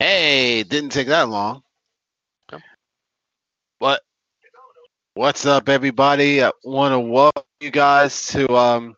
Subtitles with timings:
[0.00, 1.60] Hey, didn't take that long.
[3.80, 4.00] What?
[5.12, 6.42] What's up, everybody?
[6.42, 8.96] I want to welcome you guys to um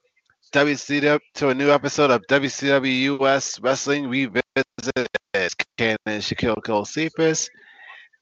[0.52, 5.08] WCW to a new episode of WCW US Wrestling Revisited.
[5.34, 7.50] It's Canon Shaquille Cole Cephas,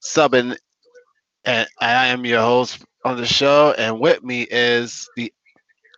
[0.03, 0.57] subbing,
[1.45, 3.75] and I am your host on the show.
[3.77, 5.31] And with me is the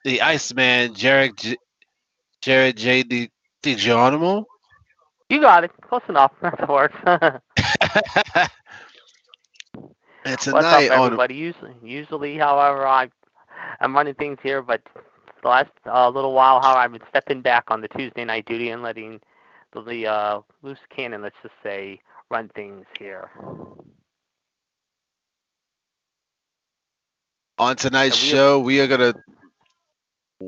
[0.05, 1.57] the Iceman, Jared J-
[2.41, 3.05] Jared J.
[3.05, 3.30] D.
[3.63, 4.47] DiGeronimo.
[5.33, 5.73] You got it.
[5.83, 6.33] Close enough.
[6.43, 6.97] That works.
[10.24, 11.35] And What's tonight up, on everybody?
[11.35, 13.11] Usually, usually, however, I
[13.80, 14.83] I'm running things here, but
[15.43, 18.71] the last uh, little while, how I've been stepping back on the Tuesday night duty
[18.71, 19.21] and letting
[19.73, 23.30] the, the uh, loose cannon, let's just say, run things here.
[27.59, 29.15] on tonight's we- show, we are gonna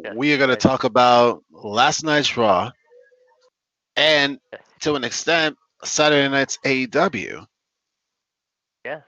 [0.04, 2.70] Yes, we are gonna talk about last night's Raw,
[3.96, 4.63] and Yes.
[4.84, 7.46] To an extent, Saturday night's AEW.
[8.84, 9.02] Yes.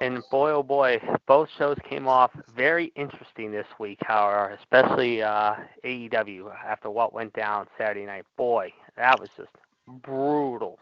[0.00, 5.56] And boy, oh boy, both shows came off very interesting this week, however, especially uh,
[5.84, 8.24] AEW after what went down Saturday night.
[8.36, 9.50] Boy, that was just
[9.88, 10.78] brutal.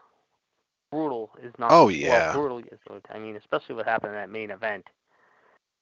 [0.92, 1.72] Brutal is not.
[1.72, 2.32] Oh, well, yeah.
[2.32, 2.78] brutal is.
[3.10, 4.86] I mean, especially what happened in that main event.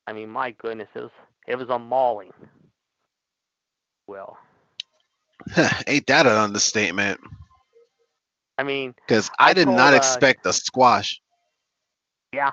[0.06, 1.10] I mean, my goodness, it was
[1.48, 2.32] it was a mauling.
[4.06, 4.38] Well,
[5.86, 7.20] Ain't that an understatement?
[8.58, 11.20] I mean, Because I, I did told, not uh, expect a squash.
[12.32, 12.50] Yeah.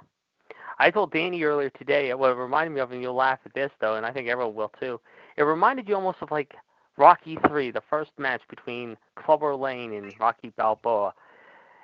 [0.80, 3.72] I told Danny earlier today, what it reminded me of, and you'll laugh at this
[3.80, 5.00] though, and I think everyone will too.
[5.38, 6.54] It reminded you almost of like
[6.98, 11.14] Rocky Three, the first match between Clubber Lang and Rocky Balboa.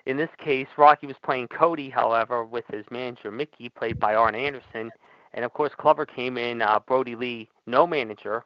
[0.06, 4.36] In this case, Rocky was playing Cody, however, with his manager Mickey, played by Arn
[4.36, 4.92] Anderson,
[5.34, 8.44] and of course Clubber came in, uh, Brodie Lee, no manager,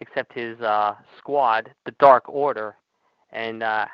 [0.00, 2.76] except his uh, squad, the Dark Order,
[3.32, 3.86] and uh,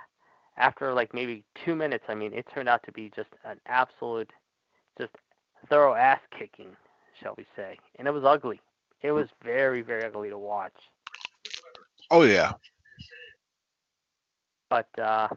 [0.57, 4.31] after like maybe two minutes, I mean, it turned out to be just an absolute,
[4.99, 5.13] just
[5.69, 6.69] thorough ass kicking,
[7.21, 7.79] shall we say?
[7.99, 8.61] And it was ugly.
[9.03, 10.75] It was very, very ugly to watch.
[12.11, 12.53] Oh yeah.
[14.69, 15.29] But uh,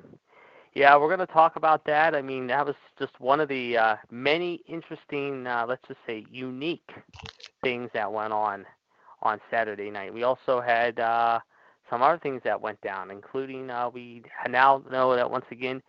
[0.75, 2.15] yeah, we're going to talk about that.
[2.15, 6.25] I mean, that was just one of the uh, many interesting, uh, let's just say,
[6.29, 6.89] unique
[7.63, 8.65] things that went on
[9.25, 10.13] on Saturday night.
[10.13, 11.39] We also had uh,
[11.89, 15.81] some other things that went down, including uh, we now know that once again,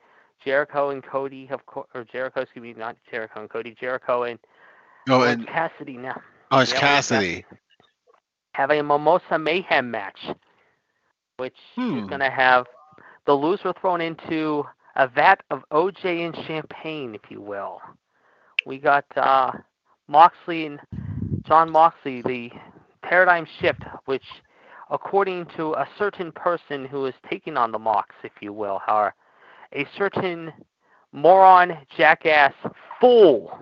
[0.45, 4.39] Jericho and Cody have, co- or Jericho, excuse me, not Jericho and Cody, Jericho and
[5.09, 6.21] Oh, and Cassidy now
[6.51, 7.45] oh, it's Yeah, Cassidy.
[8.55, 10.19] have a Mimosa Mayhem match,
[11.37, 11.57] which
[11.93, 12.09] is Hmm.
[12.09, 12.67] going to have
[13.27, 14.65] the loser thrown into
[14.97, 17.81] a vat of OJ and champagne, if you will.
[18.67, 19.53] We got uh,
[20.09, 20.81] Moxley and
[21.47, 22.51] Jon Moxley, the
[23.09, 24.25] paradigm shift, which,
[24.91, 29.15] according to a certain person who is taking on the mocks, if you will, however,
[29.72, 30.53] a certain
[31.12, 32.53] moron, jackass,
[33.00, 33.59] fool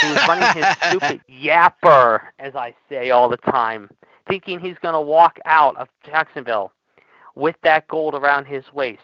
[0.00, 3.90] who's running his stupid yapper, as I say all the time,
[4.28, 6.72] thinking he's going to walk out of Jacksonville
[7.34, 9.02] with that gold around his waist,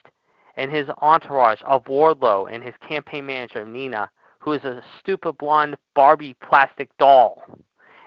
[0.56, 4.08] and his entourage of Wardlow and his campaign manager Nina,
[4.38, 7.42] who is a stupid blonde Barbie plastic doll,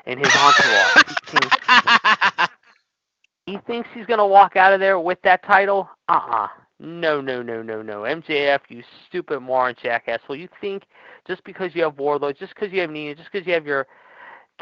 [0.05, 1.03] and his entourage.
[1.07, 1.57] he, thinks,
[3.45, 5.89] he thinks he's going to walk out of there with that title?
[6.07, 6.47] Uh-uh.
[6.79, 8.01] No, no, no, no, no.
[8.01, 10.21] MJF, you stupid moron jackass.
[10.29, 10.83] Well, you think
[11.27, 13.85] just because you have Wardlow, just because you have Nina, just because you have your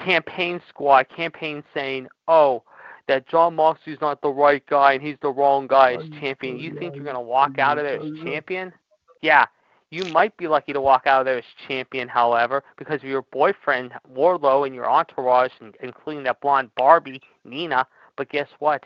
[0.04, 2.64] campaign squad, campaign saying, oh,
[3.08, 6.74] that Jon Moxley's not the right guy and he's the wrong guy as champion, you
[6.78, 8.74] think you're going to walk out of there as champion?
[9.22, 9.46] Yeah,
[9.90, 13.94] you might be lucky to walk out of there as champion, however, because your boyfriend,
[14.14, 15.52] Wardlow, and your entourage,
[15.82, 17.88] including that blonde Barbie, Nina.
[18.18, 18.84] But guess what?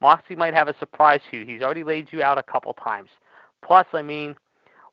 [0.00, 1.46] Moxie might have a surprise for you.
[1.46, 3.08] He's already laid you out a couple times.
[3.62, 4.36] Plus, I mean,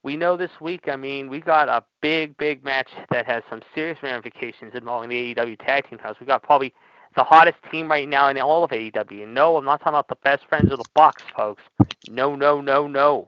[0.03, 3.62] we know this week, I mean, we got a big, big match that has some
[3.75, 6.18] serious ramifications involving the AEW tag team titles.
[6.19, 6.74] We got probably
[7.15, 9.24] the hottest team right now in all of AEW.
[9.24, 11.62] And no, I'm not talking about the best friends of the Bucks, folks.
[12.07, 13.27] No, no, no, no.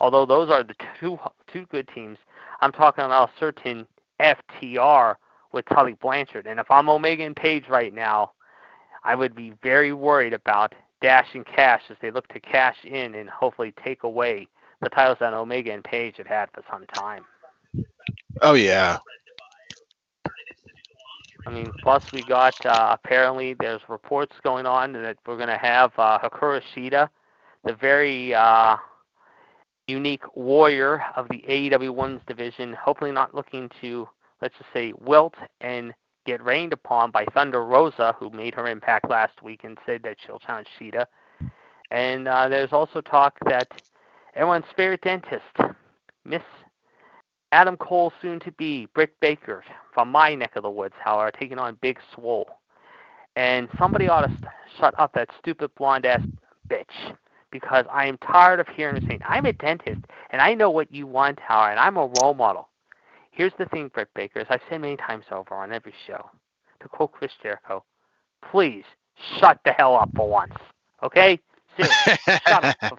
[0.00, 1.18] Although those are the two
[1.52, 2.18] two good teams,
[2.60, 3.86] I'm talking about a certain
[4.20, 5.16] FTR
[5.52, 6.46] with Tully Blanchard.
[6.46, 8.32] And if I'm Omega and Page right now,
[9.04, 13.14] I would be very worried about Dax and Cash as they look to cash in
[13.14, 14.48] and hopefully take away
[14.82, 17.24] the titles that Omega and Page have had for some time.
[18.42, 18.98] Oh yeah.
[21.46, 25.58] I mean, plus we got uh, apparently there's reports going on that we're going to
[25.58, 27.08] have uh, Hikaru Shida,
[27.64, 28.76] the very uh,
[29.88, 34.08] unique warrior of the AEW Women's Division, hopefully not looking to
[34.42, 35.94] let's just say wilt and
[36.24, 40.16] get rained upon by Thunder Rosa, who made her impact last week and said that
[40.24, 41.06] she'll challenge Shida.
[41.90, 43.68] And uh, there's also talk that
[44.34, 45.44] everyone's favorite dentist,
[46.24, 46.42] Miss
[47.52, 51.58] Adam Cole, soon to be Britt Baker from my neck of the woods, however, taking
[51.58, 52.48] on Big Swole.
[53.36, 54.32] And somebody ought to
[54.78, 56.22] shut up that stupid blonde ass
[56.68, 57.16] bitch
[57.60, 60.92] because I am tired of hearing her saying, I'm a dentist and I know what
[60.92, 62.68] you want, Howard, and I'm a role model.
[63.30, 66.30] Here's the thing, Britt Baker, as I've said many times over on every show,
[66.80, 67.82] to quote Chris Jericho,
[68.50, 68.84] please
[69.38, 70.54] shut the hell up for once.
[71.02, 71.38] Okay?
[71.76, 72.14] Seriously,
[72.46, 72.98] shut up.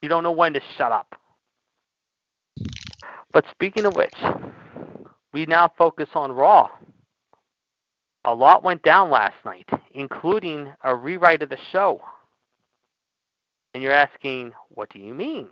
[0.00, 1.12] You don't know when to shut up.
[3.32, 4.14] But speaking of which,
[5.32, 6.68] we now focus on Raw.
[8.24, 12.00] A lot went down last night, including a rewrite of the show.
[13.74, 15.48] And you're asking, what do you mean?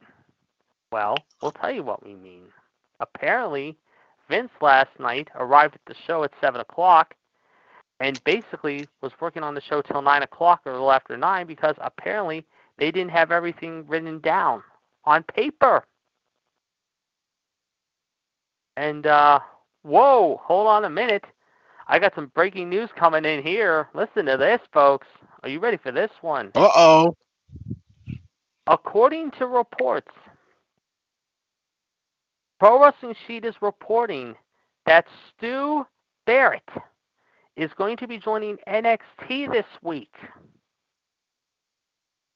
[0.90, 2.44] Well, we'll tell you what we mean.
[3.00, 3.76] Apparently,
[4.28, 7.14] Vince last night arrived at the show at 7 o'clock
[8.00, 11.46] and basically was working on the show till 9 o'clock or a little after 9
[11.46, 12.44] because apparently
[12.78, 14.62] they didn't have everything written down
[15.04, 15.84] on paper.
[18.76, 19.40] And, uh,
[19.82, 21.24] whoa, hold on a minute.
[21.88, 23.88] I got some breaking news coming in here.
[23.94, 25.06] Listen to this, folks.
[25.42, 26.50] Are you ready for this one?
[26.54, 27.16] Uh oh.
[28.66, 30.10] According to reports,
[32.58, 34.34] Pro Wrestling Sheet is reporting
[34.86, 35.86] that Stu
[36.26, 36.68] Barrett
[37.56, 40.12] is going to be joining NXT this week.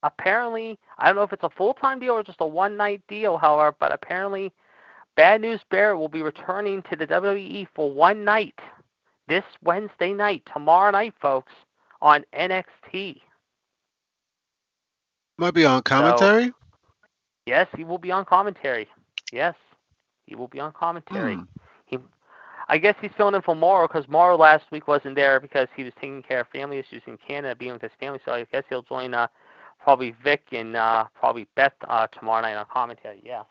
[0.02, 3.02] Apparently, I don't know if it's a full time deal or just a one night
[3.08, 4.52] deal, however, but apparently,
[5.16, 8.58] Bad News Barrett will be returning to the WWE for one night
[9.28, 11.52] this Wednesday night, tomorrow night, folks,
[12.00, 13.20] on NXT.
[15.40, 16.48] Might be on commentary.
[16.48, 16.52] So,
[17.46, 18.86] yes, he will be on commentary.
[19.32, 19.54] Yes,
[20.26, 21.36] he will be on commentary.
[21.36, 21.42] Hmm.
[21.86, 21.98] He,
[22.68, 25.82] I guess he's filling in for Mauro because Mauro last week wasn't there because he
[25.82, 28.20] was taking care of family issues in Canada, being with his family.
[28.24, 29.28] So I guess he'll join uh,
[29.82, 33.22] probably Vic and uh, probably Beth uh, tomorrow night on commentary.
[33.24, 33.44] Yeah.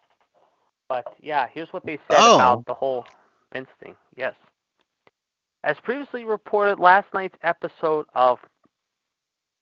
[0.90, 2.36] But yeah, here's what they said Oh.
[2.36, 3.08] about the whole
[3.52, 3.96] Vince thing.
[4.16, 4.36] Yes.
[5.64, 8.38] As previously reported, last night's episode of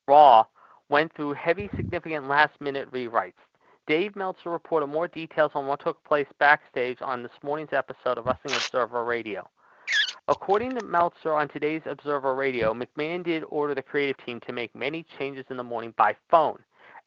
[0.09, 0.45] Raw
[0.89, 3.33] went through heavy, significant last minute rewrites.
[3.87, 8.25] Dave Meltzer reported more details on what took place backstage on this morning's episode of
[8.25, 9.47] Wrestling Observer Radio.
[10.27, 14.75] According to Meltzer on today's Observer Radio, McMahon did order the creative team to make
[14.75, 16.59] many changes in the morning by phone.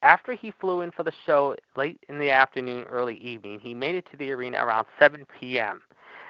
[0.02, 3.94] After he flew in for the show late in the afternoon, early evening, he made
[3.94, 5.82] it to the arena around 7 p.m.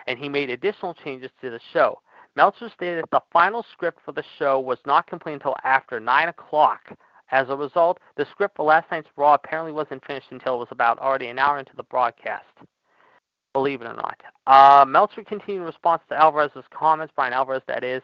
[0.08, 2.00] and he made additional changes to the show.
[2.34, 6.28] Meltzer stated that the final script for the show was not complete until after 9
[6.28, 6.80] o'clock.
[7.30, 10.68] As a result, the script for last night's Raw apparently wasn't finished until it was
[10.70, 12.44] about already an hour into the broadcast.
[13.52, 14.20] Believe it or not.
[14.46, 18.02] Uh, Meltzer continued in response to Alvarez's comments, Brian Alvarez, that is.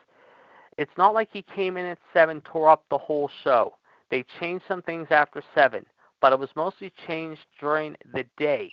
[0.78, 3.74] It's not like he came in at 7, tore up the whole show.
[4.10, 5.84] They changed some things after 7,
[6.20, 8.72] but it was mostly changed during the day.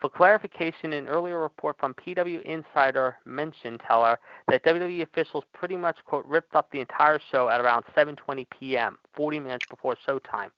[0.00, 5.96] For clarification, an earlier report from PW Insider mentioned, however, that WWE officials pretty much,
[6.06, 10.50] quote, ripped up the entire show at around 7.20 p.m., 40 minutes before showtime.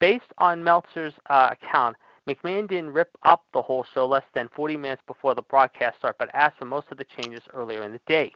[0.00, 1.96] Based on Meltzer's uh, account,
[2.28, 6.16] McMahon didn't rip up the whole show less than 40 minutes before the broadcast start,
[6.18, 8.32] but asked for most of the changes earlier in the day.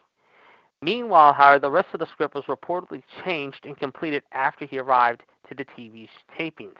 [0.80, 5.22] Meanwhile, however, the rest of the script was reportedly changed and completed after he arrived
[5.48, 6.08] to the TV
[6.38, 6.78] tapings.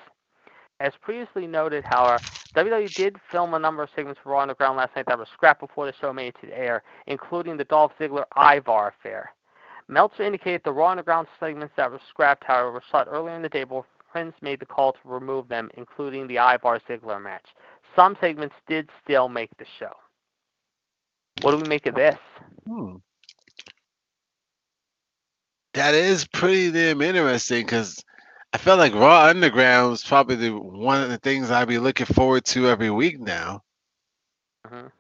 [0.81, 2.23] As previously noted, however,
[2.55, 5.61] WWE did film a number of segments for Raw Underground last night that were scrapped
[5.61, 9.33] before the show made it to air, including the Dolph Ziggler Ivar affair.
[9.89, 13.49] Meltzer indicated the Raw Underground segments that were scrapped, however, were shot earlier in the
[13.49, 13.85] day before
[14.15, 17.45] Vince made the call to remove them, including the Ivar Ziggler match.
[17.95, 19.93] Some segments did still make the show.
[21.43, 22.17] What do we make of this?
[22.67, 22.97] Hmm.
[25.75, 28.03] That is pretty damn interesting because
[28.57, 32.07] I felt like Raw Underground was probably the, one of the things I'd be looking
[32.07, 33.61] forward to every week now.
[34.67, 34.91] Mhm.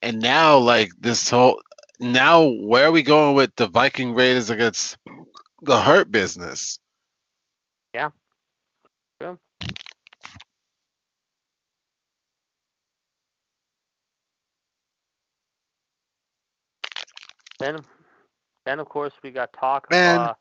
[0.00, 1.60] And now, like this whole
[1.98, 4.96] now, where are we going with the Viking Raiders against
[5.62, 6.78] the Hurt Business?
[7.92, 8.10] Yeah.
[17.58, 17.84] Then
[18.66, 20.34] Then of course we got talk of uh,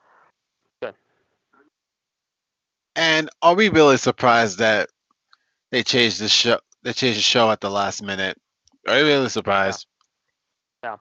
[2.95, 4.89] And are we really surprised that
[5.71, 6.59] they changed the show?
[6.83, 8.38] They changed the show at the last minute.
[8.88, 9.85] Are you really surprised?
[10.83, 10.97] No.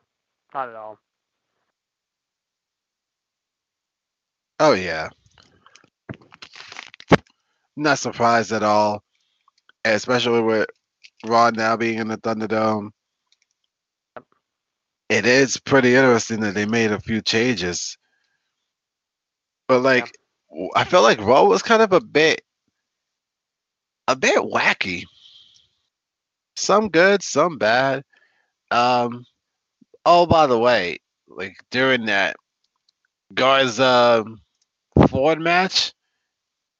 [0.54, 0.98] Not at all.
[4.60, 5.08] Oh yeah.
[7.76, 9.02] Not surprised at all,
[9.84, 10.68] especially with
[11.26, 12.90] Raw now being in the Thunderdome.
[15.08, 17.96] It is pretty interesting that they made a few changes,
[19.66, 20.12] but like,
[20.76, 22.42] I felt like Raw was kind of a bit,
[24.06, 25.04] a bit wacky.
[26.56, 28.02] Some good, some bad.
[28.70, 29.24] Um.
[30.04, 30.98] Oh, by the way,
[31.28, 32.36] like during that
[33.34, 34.24] Garza
[35.08, 35.92] Ford match,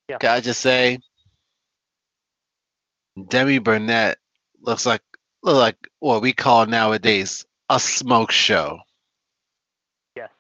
[0.09, 0.19] Yeah.
[0.19, 0.99] can I just say,
[3.29, 4.19] Demi Burnett
[4.63, 5.03] looks like
[5.43, 8.81] look like what we call nowadays a smoke show.
[10.17, 10.31] Yes.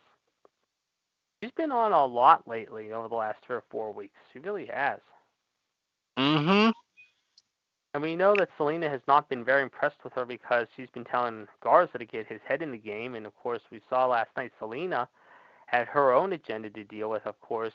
[1.42, 4.14] She's been on a lot lately over the last three or four weeks.
[4.32, 5.00] She really has.
[6.18, 6.70] Mm-hmm.
[7.94, 11.04] And we know that Zelina has not been very impressed with her because she's been
[11.04, 13.14] telling Garza to get his head in the game.
[13.14, 15.08] And of course, we saw last night Zelina
[15.66, 17.73] had her own agenda to deal with, of course,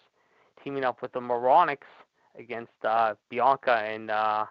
[0.63, 1.89] teaming up with the Moronics
[2.37, 4.45] against uh, Bianca and uh,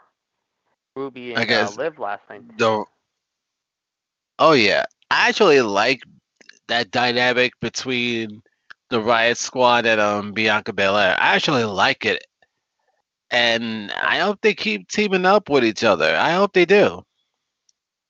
[0.94, 2.42] Ruby I and guess uh, Liv last night.
[2.58, 2.84] The
[4.42, 6.02] oh yeah, I actually like
[6.68, 8.42] that dynamic between
[8.90, 11.16] the Riot Squad and um Bianca Belair.
[11.18, 12.24] I actually like it,
[13.30, 16.16] and I hope they keep teaming up with each other.
[16.16, 17.02] I hope they do.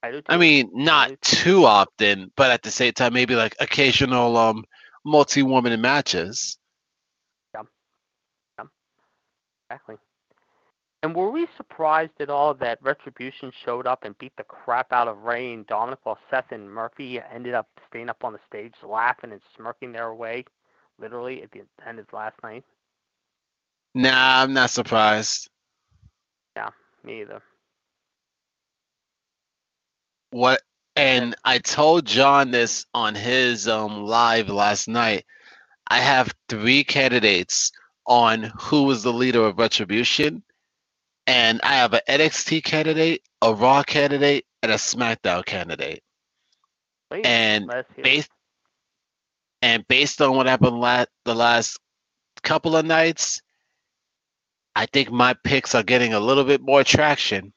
[0.03, 0.27] I do too.
[0.29, 4.65] I mean, not too often, but at the same time, maybe like occasional um
[5.05, 6.59] multi-woman matches.
[7.55, 7.63] Yeah.
[9.71, 9.97] Exactly.
[11.03, 15.09] And were we surprised at all that Retribution showed up and beat the crap out
[15.09, 18.75] of Rey and Dominic while Seth and Murphy ended up staying up on the stage
[18.85, 20.45] laughing and smirking their way,
[21.01, 22.65] literally, at the end of last night?
[23.95, 25.51] Nah, I'm not surprised.
[26.57, 26.71] Yeah,
[27.03, 27.43] me either.
[30.31, 30.63] What
[30.95, 35.25] and I told John this on his um live last night.
[35.89, 37.73] I have three candidates
[38.07, 40.43] on who was the leader of Retribution,
[41.27, 46.03] and I have an NXT candidate, a Raw candidate, and a SmackDown candidate.
[47.11, 48.05] Please, And let's hear it.
[48.05, 48.31] based
[49.63, 51.79] and based on what happened la- the last
[52.43, 53.41] couple of nights,
[54.75, 57.53] I think my picks are getting a little bit more traction.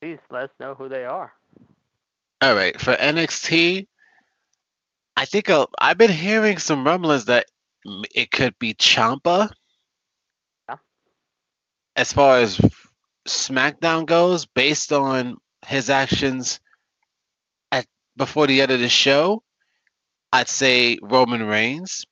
[0.00, 1.32] Please let us know who they are.
[2.40, 3.86] All right, for NXT,
[5.16, 7.46] I think uh, I've been hearing some rumblings that
[8.14, 9.50] it could be Ciampa.
[11.98, 12.60] As far as
[13.26, 15.36] SmackDown goes, based on
[15.66, 16.60] his actions
[17.72, 17.86] at
[18.16, 19.42] before the end of the show,
[20.32, 22.04] I'd say Roman Reigns,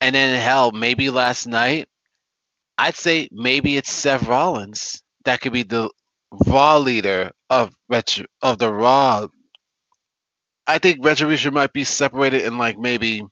[0.00, 1.88] and then hell, maybe last night,
[2.78, 5.88] I'd say maybe it's Seth Rollins that could be the
[6.46, 9.28] Raw leader of retro of the Raw.
[10.66, 13.22] I think Retribution might be separated in like maybe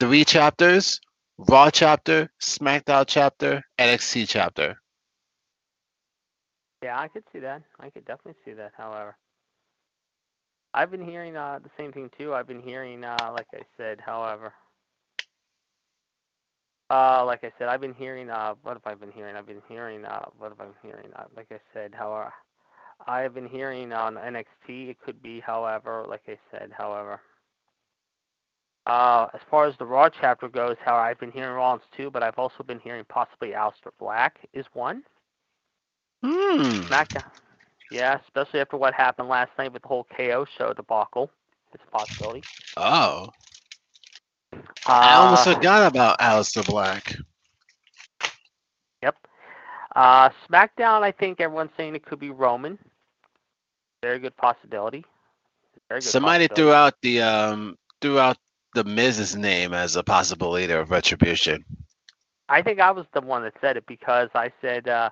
[0.00, 1.00] three chapters:
[1.38, 4.78] Raw chapter, SmackDown chapter, NXT chapter.
[6.82, 7.62] Yeah, I could see that.
[7.80, 8.72] I could definitely see that.
[8.76, 9.16] However,
[10.74, 12.34] I've been hearing uh, the same thing too.
[12.34, 14.52] I've been hearing, uh, like I said, however,
[16.90, 18.30] uh, like I said, I've been hearing.
[18.30, 19.36] Uh, what have I been hearing?
[19.36, 20.04] I've been hearing.
[20.04, 21.08] Uh, what have I been hearing?
[21.16, 22.32] Uh, like I said, however,
[23.06, 24.90] I have been hearing on NXT.
[24.90, 27.20] It could be, however, like I said, however.
[28.86, 32.22] Uh, as far as the Raw chapter goes, how I've been hearing Rollins too, but
[32.22, 35.02] I've also been hearing possibly Aleister Black is one.
[36.24, 36.82] Hmm.
[36.90, 37.30] SmackDown.
[37.90, 41.30] Yeah, especially after what happened last night with the whole KO show debacle.
[41.72, 42.44] It's a possibility.
[42.76, 43.28] Oh,
[45.00, 47.14] I almost Uh, forgot about Aleister Black.
[49.02, 49.16] Yep.
[49.94, 52.78] Uh, SmackDown, I think everyone's saying it could be Roman.
[54.02, 55.04] Very good possibility.
[55.88, 56.48] Very good Somebody possibility.
[56.48, 58.38] threw out the um threw out
[58.76, 61.64] the Miz's name as a possible leader of Retribution.
[62.50, 65.08] I think I was the one that said it because I said uh,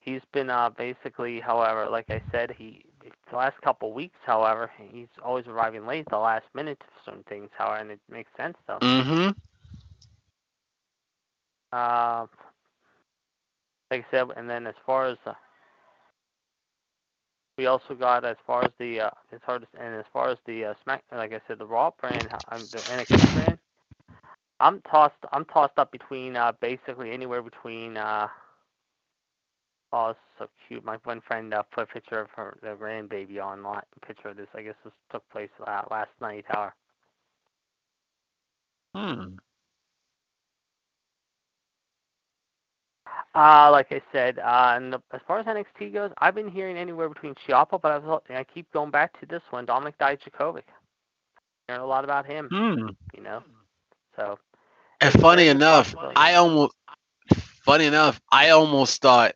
[0.00, 2.84] he's been uh, basically, however, like I said, he
[3.30, 7.24] the last couple weeks, however, he's always arriving late at the last minute to certain
[7.24, 8.78] things, however, and it makes sense though.
[8.78, 9.30] Mm-hmm.
[11.72, 12.26] Uh,
[13.90, 15.32] like I said, and then as far as uh,
[17.58, 20.38] we also got as far as the uh, as far as and as far as
[20.46, 23.58] the uh, smack, like I said, the Raw brand, I'm the NXT brand.
[24.60, 25.14] I'm tossed.
[25.32, 27.96] I'm tossed up between uh, basically anywhere between.
[27.96, 28.28] Uh,
[29.92, 30.84] oh, so cute.
[30.84, 33.82] My one friend uh, put a picture of her the grandbaby online.
[34.06, 34.48] Picture of this.
[34.54, 36.44] I guess this took place uh, last night.
[36.48, 36.74] However,
[38.94, 39.36] Hmm.
[43.34, 46.76] Uh, like I said, uh, and the, as far as NXT goes, I've been hearing
[46.76, 50.64] anywhere between Ciampa, but I, was, I keep going back to this one, Dominik Dijakovic.
[51.66, 52.88] Hearing a lot about him, Hmm.
[53.14, 53.42] you know.
[54.16, 54.38] So
[55.00, 55.94] And funny enough.
[56.14, 56.72] I almost
[57.64, 59.34] funny enough, I almost thought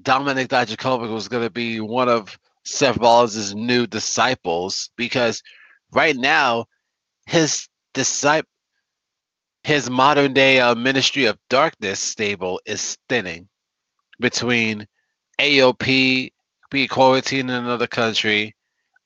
[0.00, 5.42] Dominik Dijakovic was going to be one of Seth Rollins' new disciples because
[5.92, 6.66] right now
[7.26, 8.48] his disciple
[9.66, 13.48] his modern day uh, Ministry of Darkness stable is thinning
[14.20, 14.86] between
[15.40, 16.30] AOP
[16.70, 18.54] being quarantined in another country,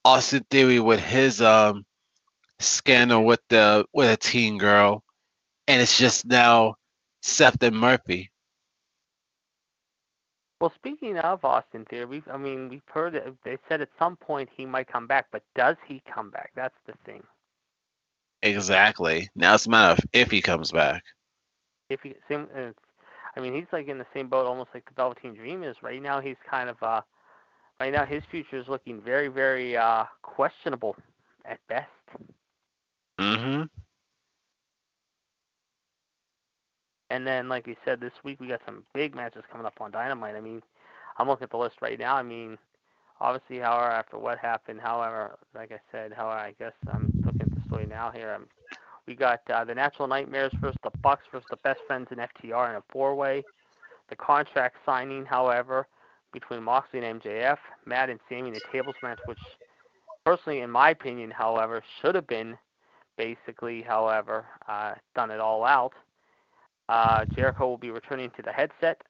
[0.04, 1.86] Austin Theory with his um
[2.58, 5.02] scandal with the with a teen girl,
[5.66, 6.74] and it's just now
[7.22, 8.30] Seth and Murphy.
[10.60, 14.50] Well, speaking of Austin Theory, I mean, we've heard that they said at some point
[14.54, 16.50] he might come back, but does he come back?
[16.54, 17.22] That's the thing.
[18.42, 19.28] Exactly.
[19.35, 21.02] Now it's a matter of if he comes back.
[21.88, 22.70] If he, same, uh,
[23.37, 25.76] I mean, he's like in the same boat, almost like the Velveteen Dream is.
[25.82, 27.02] Right now, he's kind of, uh,
[27.80, 30.97] right now, his future is looking very, very uh, questionable
[31.44, 31.88] at best.
[33.18, 33.64] Mm-hmm.
[37.11, 39.90] And then, like we said, this week we got some big matches coming up on
[39.90, 40.37] Dynamite.
[40.37, 40.62] I mean,
[41.18, 42.14] I'm looking at the list right now.
[42.14, 42.56] I mean,
[43.20, 47.19] obviously, however, after what happened, however, like I said, however, I guess I'm
[47.70, 48.34] the now here.
[48.34, 48.46] Um
[49.06, 52.70] we got uh, the Natural Nightmares versus the Bucks versus the Best Friends in FTR
[52.70, 53.42] in a four-way.
[54.08, 55.88] The contract signing, however,
[56.32, 59.38] between Moxley and MJF, Matt and Sammy in a tables match, which,
[60.24, 62.56] personally, in my opinion, however, should have been
[63.16, 65.92] basically, however, uh, done it all out.
[66.88, 69.02] Uh, Jericho will be returning to the headset.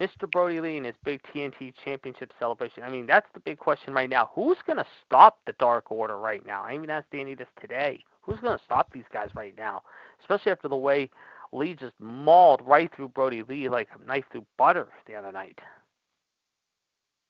[0.00, 0.30] Mr.
[0.30, 2.82] Brodie Lee and his big TNT Championship celebration.
[2.82, 4.30] I mean, that's the big question right now.
[4.34, 6.62] Who's going to stop the Dark Order right now?
[6.64, 8.04] I even asked Danny this today.
[8.22, 9.82] Who's going to stop these guys right now?
[10.20, 11.10] Especially after the way
[11.52, 15.58] Lee just mauled right through Brodie Lee like a knife through butter the other night.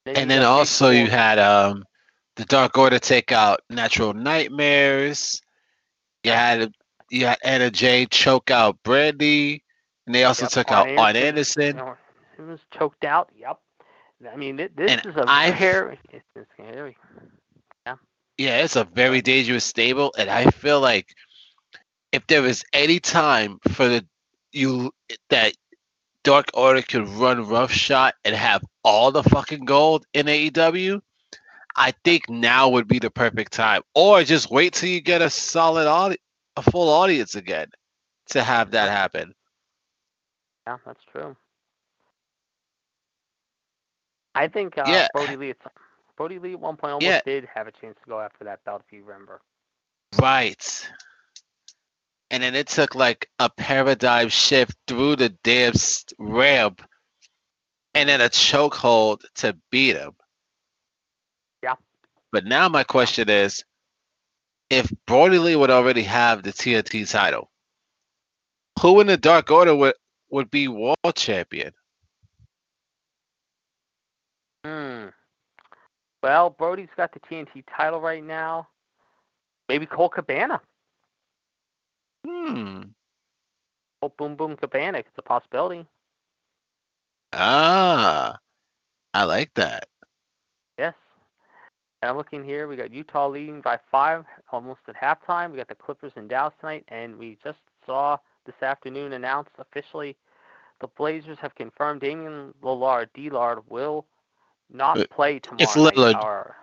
[0.06, 1.84] you And then also you had um
[2.36, 5.40] the Dark Order take out Natural Nightmares.
[6.24, 6.72] You had
[7.10, 9.60] you had Anna Jay choke out Brandi,
[10.06, 11.82] and they also Yep, took Arn out Arn Anderson.
[12.38, 12.44] Anderson.
[12.44, 13.30] You know, he was choked out.
[13.36, 13.58] Yep.
[14.32, 16.96] I mean, thi- this And is a I've- very, it's, it's scary.
[18.38, 21.14] Yeah, it's a very dangerous stable, and I feel like
[22.12, 24.06] if there is any time for the
[24.52, 24.92] you
[25.30, 25.54] that
[26.22, 31.00] Dark Order could run roughshod and have all the fucking gold in AEW,
[31.76, 33.80] I think now would be the perfect time.
[33.94, 36.18] Or just wait till you get a solid audi-
[36.58, 37.68] a full audience again
[38.30, 39.34] to have that happen.
[40.66, 41.34] Yeah, that's true.
[44.36, 45.08] I think uh, Yeah.
[45.12, 45.50] Brodie Lee.
[45.50, 45.56] At
[46.16, 47.20] Brodie Lee at one point almost Yeah.
[47.24, 49.40] did have a chance to go after that belt, if you remember.
[50.20, 50.88] Right.
[52.30, 55.72] And then it took like a paradigm shift through the damn
[56.18, 56.82] ramp
[57.94, 60.12] and then a chokehold to beat him.
[61.62, 61.76] Yeah.
[62.32, 63.64] But now my question is
[64.68, 67.50] if Brodie Lee would already have the TNT title,
[68.80, 69.94] who in the Dark Order would,
[70.30, 71.72] would be world champion?
[74.64, 75.08] Hmm.
[76.22, 78.68] Well, Brodie's got the TNT title right now.
[79.68, 80.60] Maybe Colt Cabana.
[82.26, 82.82] Hmm.
[84.02, 84.98] Oh, Boom Boom Cabana.
[84.98, 85.86] It's a possibility.
[87.32, 88.38] Ah,
[89.14, 89.88] I like that.
[90.78, 90.94] Yes.
[92.02, 92.68] And I'm looking here.
[92.68, 95.50] We got Utah leading by five, almost at halftime.
[95.50, 100.16] We got the Clippers in Dallas tonight, and we just saw this afternoon announced officially
[100.80, 104.06] the Blazers have confirmed Damian Lillard, D-Lard, will
[104.70, 105.76] not Uh, play tomorrow it's.
[105.76, 106.22] Lillard.
[106.22, 106.56] Or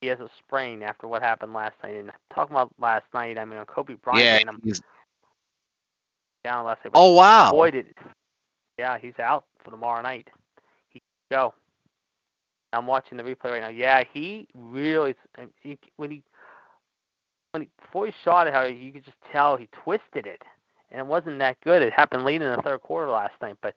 [0.00, 1.94] he has a sprain after what happened last night.
[1.96, 4.48] And talking about last night, I mean, on Kobe Bryant, Yeah.
[4.48, 4.82] I'm he's-
[6.44, 6.92] down last night.
[6.94, 7.52] Oh wow.
[7.70, 7.94] Did
[8.78, 10.28] yeah, he's out for tomorrow night.
[10.88, 11.54] He go.
[12.74, 13.68] I'm watching the replay right now.
[13.68, 15.14] Yeah, he really
[15.60, 16.22] he, when he
[17.52, 20.42] when he before he shot it, how you could just tell he twisted it,
[20.90, 21.82] and it wasn't that good.
[21.82, 23.74] It happened late in the third quarter last night, but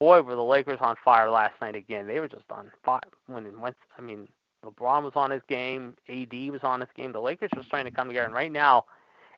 [0.00, 2.06] boy, were the Lakers on fire last night again.
[2.06, 3.76] They were just on fire when went.
[3.96, 4.26] I mean,
[4.64, 7.12] LeBron was on his game, AD was on his game.
[7.12, 8.86] The Lakers were starting to come together, and right now,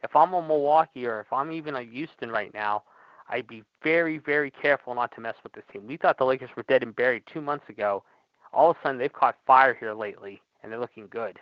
[0.03, 2.85] if I'm a Milwaukee or if I'm even a Houston right now,
[3.29, 5.87] I'd be very, very careful not to mess with this team.
[5.87, 8.03] We thought the Lakers were dead and buried two months ago.
[8.53, 11.39] All of a sudden, they've caught fire here lately, and they're looking good.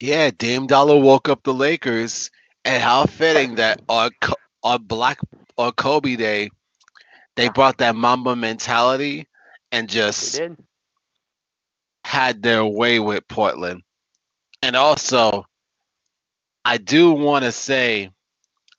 [0.00, 2.30] Yeah, Dame Dollar woke up the Lakers,
[2.64, 4.10] and how fitting that on
[4.62, 5.18] on Black
[5.56, 6.50] on Kobe Day,
[7.36, 9.26] they brought that Mamba mentality
[9.72, 10.40] and just
[12.04, 13.82] had their way with Portland.
[14.62, 15.46] And also,
[16.64, 18.10] I do want to say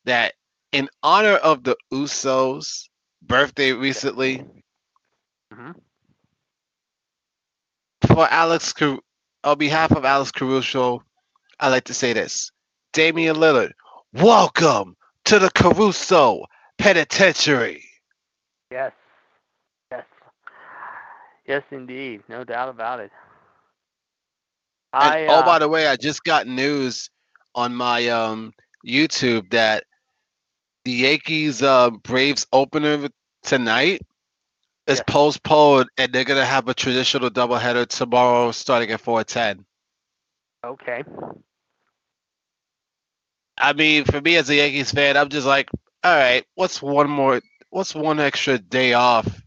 [0.06, 0.34] that
[0.72, 2.90] in honor of the Usos'
[3.24, 4.46] birthday recently,
[5.54, 5.72] hmm
[8.08, 9.00] for Alex, Car-
[9.44, 11.04] on behalf of Alex Caruso,
[11.60, 12.52] I'd like to say this:
[12.94, 13.74] Damian Lillard,
[14.14, 16.46] welcome to the Caruso
[16.80, 17.87] Penitentiary.
[18.72, 18.92] Yes.
[19.92, 20.06] Yes.
[21.46, 22.24] Yes, indeed.
[22.28, 23.12] No doubt about it.
[25.00, 27.10] And, I, oh, uh, by the way, I just got news
[27.56, 28.54] on my um
[28.86, 29.84] YouTube that
[30.86, 33.08] the Yankees uh, Braves opener
[33.44, 34.02] tonight
[34.88, 35.02] is Yes.
[35.02, 39.66] postponed, and they're gonna have a traditional doubleheader tomorrow, starting at four ten.
[40.64, 41.04] okay.
[43.58, 45.70] I mean, for me as a Yankees fan, I'm just like,
[46.04, 47.42] all right, what's one more,
[47.78, 49.44] what's one extra day off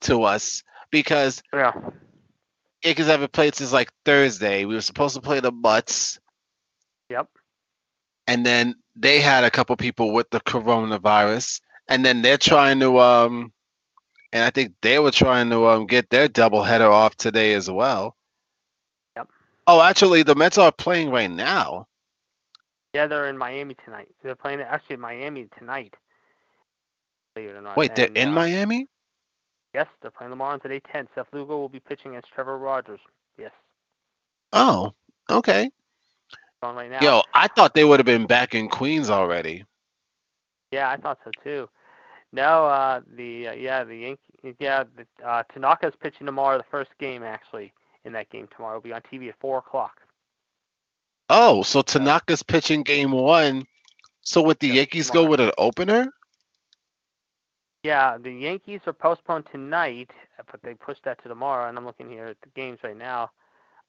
[0.00, 0.62] to us?
[0.90, 1.72] Because Yeah.
[2.82, 4.64] Yankees haven't played since like Thursday.
[4.64, 6.18] We were supposed to play the Mutts,
[7.10, 7.28] Yep.
[8.26, 12.98] and then they had a couple people with the coronavirus, and then they're trying to
[12.98, 13.52] um,
[14.32, 18.16] and I think they were trying to um get their doubleheader off today as well.
[19.16, 19.28] Yep.
[19.66, 21.88] Oh, actually, the Mets are playing right now.
[22.94, 24.08] Yeah, they're in Miami tonight.
[24.22, 25.94] They're playing actually in Miami tonight.
[27.36, 27.76] Believe it or not.
[27.76, 28.88] Wait, they're And, in uh, Miami?
[29.74, 31.06] Yes, they're playing tomorrow on today 10.
[31.14, 33.00] Seth Lugo will be pitching against Trevor Rogers.
[33.38, 33.52] Yes.
[34.54, 34.94] Oh,
[35.30, 35.70] okay.
[36.62, 37.00] On right now.
[37.02, 39.64] Yo, I thought they would have been back in Queens already.
[40.72, 41.68] Yeah, I thought so too.
[42.32, 46.56] No, uh, the uh, yeah the Yankee yeah the, uh, Tanaka's pitching tomorrow.
[46.58, 47.72] The first game actually
[48.04, 50.00] in that game tomorrow will be on TV at four o'clock.
[51.28, 53.66] Oh, so Tanaka's pitching game one.
[54.22, 56.08] So would the Yep, Yankees go with an opener?
[57.86, 60.10] Yeah, the Yankees are postponed tonight,
[60.50, 61.68] but they pushed that to tomorrow.
[61.68, 63.30] And I'm looking here at the games right now.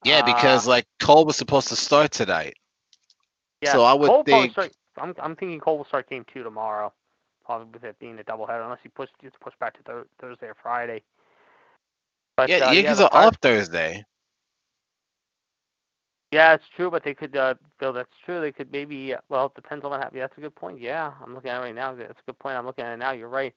[0.04, 2.56] Yeah, because Uh, like Cole was supposed to start tonight.
[3.60, 6.44] yeah, so I would Cole think- Start, I'm I'm thinking Cole will start game two
[6.44, 6.92] tomorrow,
[7.44, 10.46] probably with it being a doubleheader, unless he pushed gets pushed back to thir- Thursday
[10.46, 11.02] or Friday.
[12.36, 14.04] But yeah, uh, Yankees the are off Thursday.
[16.30, 17.92] Yeah, it's true, but they could, uh, Bill.
[17.92, 18.40] That's true.
[18.40, 19.14] They could maybe.
[19.14, 20.20] uh, Well, it depends on what happens.
[20.20, 20.78] That's a good point.
[20.78, 21.94] Yeah, I'm looking at it right now.
[21.94, 22.56] That's a good point.
[22.56, 23.10] I'm looking at it now.
[23.12, 23.54] You're right.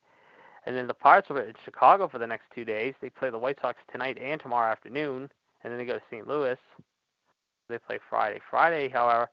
[0.66, 2.94] And then the Pirates are in Chicago for the next two days.
[3.02, 5.30] They play the White Sox tonight and tomorrow afternoon,
[5.64, 6.28] and then they go to St.
[6.28, 6.58] Louis.
[7.70, 8.40] They play Friday.
[8.50, 9.30] Friday, however,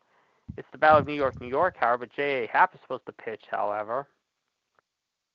[0.57, 1.77] it's the Battle of New York, New York.
[1.79, 2.47] However, but J.A.
[2.47, 3.43] Happ is supposed to pitch.
[3.51, 4.07] However,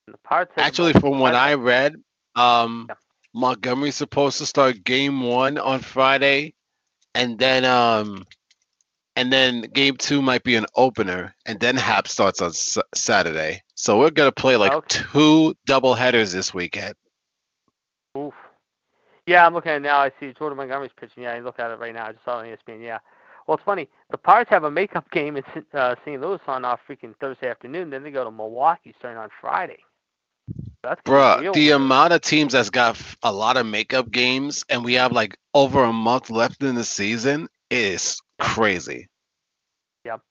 [0.08, 0.52] and the Pirates.
[0.58, 1.96] Actually, from what I read,
[2.36, 2.96] um, Yeah.
[3.34, 6.54] Montgomery's supposed to start game one on Friday,
[7.16, 8.26] and then um,
[9.16, 13.62] and then game two might be an opener, and then Happ starts on S- Saturday.
[13.76, 15.04] So we're gonna play like Okay.
[15.04, 16.96] two double headers this weekend.
[18.18, 18.34] Oof.
[19.26, 20.00] Yeah, I'm looking at it now.
[20.00, 21.24] I see Jordan Montgomery's pitching.
[21.24, 22.08] Yeah, I look at it right now.
[22.08, 22.82] I just saw it on ESPN.
[22.82, 23.00] Yeah.
[23.48, 23.90] Well, it's funny.
[24.10, 26.22] The Pirates have a makeup game in St- uh, St.
[26.22, 27.90] Louis on uh, freaking Thursday afternoon.
[27.90, 29.80] Then they go to Milwaukee starting on Friday.
[30.82, 34.94] That's Bruh, the amount of teams that's got a lot of makeup games, and we
[34.96, 39.08] have like over a month left in the season is crazy.
[40.06, 40.22] Yep.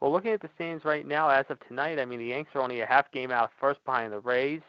[0.00, 2.62] Well, looking at the standings right now, as of tonight, I mean the Yanks are
[2.62, 4.62] only a half game out first behind the Rays.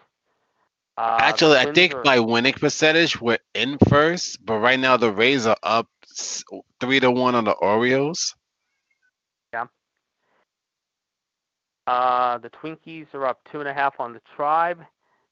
[0.97, 5.11] Uh, Actually, I think are- by winning percentage, we're in first, but right now the
[5.11, 5.87] Rays are up
[6.79, 8.35] three to one on the Orioles.
[9.53, 9.67] Yeah.
[11.87, 14.81] Uh, the Twinkies are up two and a half on the Tribe.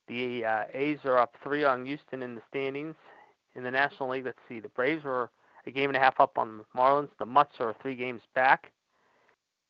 [0.08, 2.96] The uh, A's are up three on Houston in the standings.
[3.56, 4.60] In the National League, let's see.
[4.60, 5.30] The Braves are
[5.70, 7.10] a game and a half up on the Marlins.
[7.20, 8.72] The Mutts are three games back.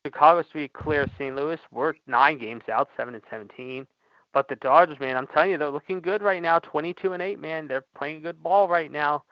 [0.04, 1.34] Chicago Street clear St.
[1.36, 1.58] Louis.
[1.70, 3.86] We're nine games out, seven and seventeen.
[4.32, 6.58] But the Dodgers, man, I'm telling you, they're looking good right now.
[6.58, 7.68] Twenty-two and eight, man.
[7.68, 9.24] They're playing good ball right now.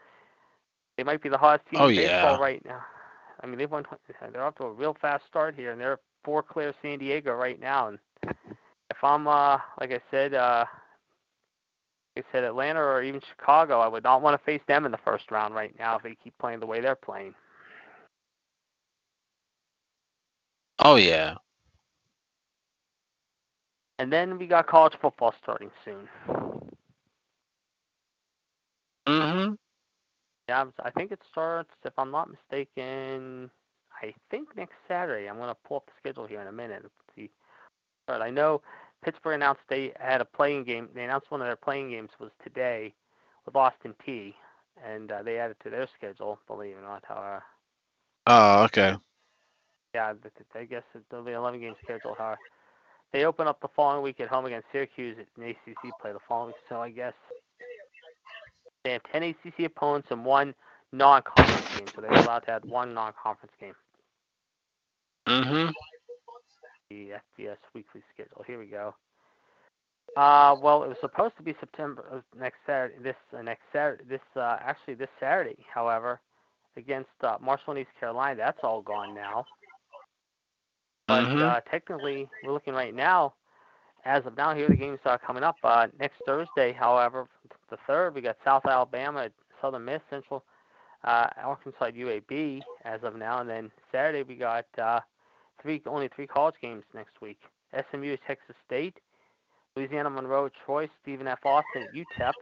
[0.97, 2.39] They might be the hottest team Oh, in baseball yeah.
[2.39, 2.83] right now.
[3.43, 3.85] I mean, they've won.
[4.33, 7.61] They're off to a real fast start here, and they're four clear San Diego right
[7.61, 7.89] now.
[7.89, 7.99] And
[8.91, 10.65] if I'm, uh, like I said, uh,
[12.19, 14.99] I said, Atlanta or even Chicago, I would not want to face them in the
[14.99, 17.35] first round right now if they keep playing the way they're playing.
[20.79, 21.35] Oh yeah.
[23.99, 26.09] And then we got college football starting soon.
[29.09, 29.55] Mm-hmm.
[30.49, 33.51] Yeah, I think it starts, if I'm not mistaken,
[34.03, 35.29] I think next Saturday.
[35.29, 36.83] I'm going to pull up the schedule here in a minute.
[36.83, 37.31] and see.
[38.07, 38.63] But I know
[39.05, 40.89] Pittsburgh announced they had a playing game.
[40.95, 42.95] They announced one of their playing games was today
[43.47, 44.35] with Austin Peay
[44.85, 47.05] And uh, they added to their schedule, believe it or not.
[47.11, 47.41] Uh,
[48.27, 48.95] Oh, okay.
[49.95, 50.13] yeah,
[50.55, 52.15] I guess it- there'll be an 11 game schedule.
[52.17, 52.39] However,
[53.13, 56.49] they open up the following week at home against Syracuse and ACC play the following
[56.49, 56.57] week.
[56.69, 57.15] So I guess
[58.85, 60.55] they have 10 ACC opponents and one
[60.93, 61.87] non-conference game.
[61.95, 63.75] So they're allowed to add one non-conference game.
[65.27, 65.71] Mm-hmm.
[66.91, 68.43] The FBS weekly schedule.
[68.47, 68.95] Here we go.
[70.17, 72.95] Uh, well, it was supposed to be September uh, next Saturday.
[73.03, 74.05] This uh, next Saturday.
[74.09, 75.57] This uh, actually this Saturday.
[75.73, 76.19] However,
[76.77, 79.45] against uh, Marshall and East Carolina, that's all gone now.
[81.07, 81.43] But Mhm.
[81.43, 83.35] uh, technically, we're looking right now.
[84.05, 85.57] As of now, here the games are coming up.
[85.63, 87.29] Uh, next Thursday, however,
[87.69, 89.29] the third, we got South Alabama
[89.61, 90.43] Southern Miss, Central
[91.05, 92.63] uh, Arkansas UAB.
[92.85, 95.01] As of now, and then Saturday we got uh,
[95.63, 97.39] three only three college games next week.
[97.91, 98.97] SMU at Texas State,
[99.77, 101.41] Louisiana Monroe Troy, Stephen F.
[101.45, 102.33] Austin UTEP,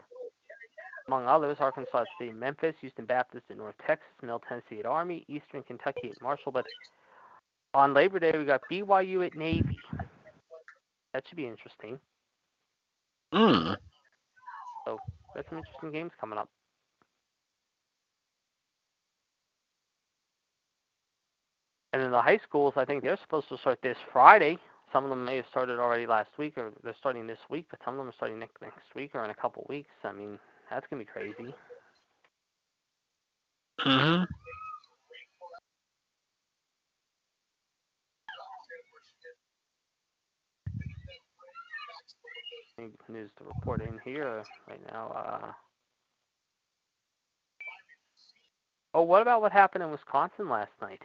[1.09, 1.57] among others.
[1.61, 6.23] Arkansas State, Memphis, Houston Baptist at North Texas, Middle Tennessee at Army, Eastern Kentucky at
[6.23, 6.53] Marshall.
[6.53, 6.67] But
[7.75, 9.79] on Labor Day we got BYU at Navy.
[11.13, 11.99] That should be interesting.
[13.35, 13.77] Mm.
[14.85, 14.99] So
[15.35, 16.49] got some interesting games coming up.
[21.97, 24.59] And then the high schools, I think they're supposed to start this Friday.
[24.93, 27.79] Some of them may have started already last week, or they're starting this week, but
[27.87, 29.89] some of them are starting next next week or in a couple weeks.
[30.05, 31.55] I mean, that's gonna be crazy.
[33.81, 34.25] Mm-hmm.
[43.09, 45.13] News to report in here right now?
[45.17, 45.53] Uh,
[48.93, 51.01] oh, what about what happened in Wisconsin last night?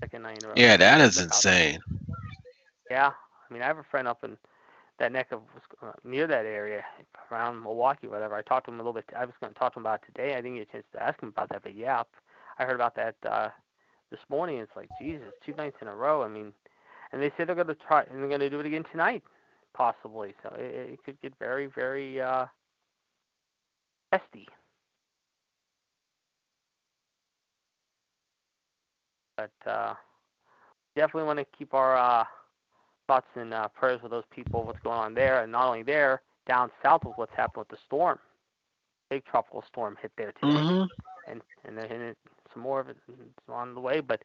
[0.00, 0.54] Second night in a row.
[0.56, 1.78] Yeah, that is insane.
[2.90, 3.10] Yeah,
[3.50, 4.36] I mean, I have a friend up in
[4.98, 5.40] that neck of
[5.82, 6.84] uh, near that area,
[7.30, 8.34] around Milwaukee, whatever.
[8.34, 9.04] I talked to him a little bit.
[9.16, 10.34] I was going to talk to him about it today.
[10.34, 12.02] I didn't get a chance to ask him about that, but yeah,
[12.58, 13.48] I heard about that uh,
[14.10, 14.58] this morning.
[14.58, 16.22] It's like Jesus, two nights in a row.
[16.22, 16.52] I mean,
[17.12, 19.22] and they say they're going to try and they're going to do it again tonight,
[19.74, 20.34] possibly.
[20.42, 22.46] So it, it could get very, very uh,
[24.12, 24.46] testy.
[29.36, 29.94] But uh,
[30.94, 32.24] definitely want to keep our uh,
[33.06, 36.22] thoughts and uh, prayers with those people, what's going on there, and not only there,
[36.46, 38.18] down south with what's happened with the storm.
[39.10, 41.30] Big tropical storm hit there today, Mm-hmm.
[41.30, 42.16] and and it,
[42.52, 43.14] some more of it is
[43.48, 44.00] on the way.
[44.00, 44.22] But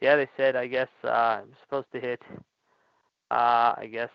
[0.00, 2.20] yeah, they said I guess uh, it was supposed to hit.
[3.30, 4.10] Uh, I guess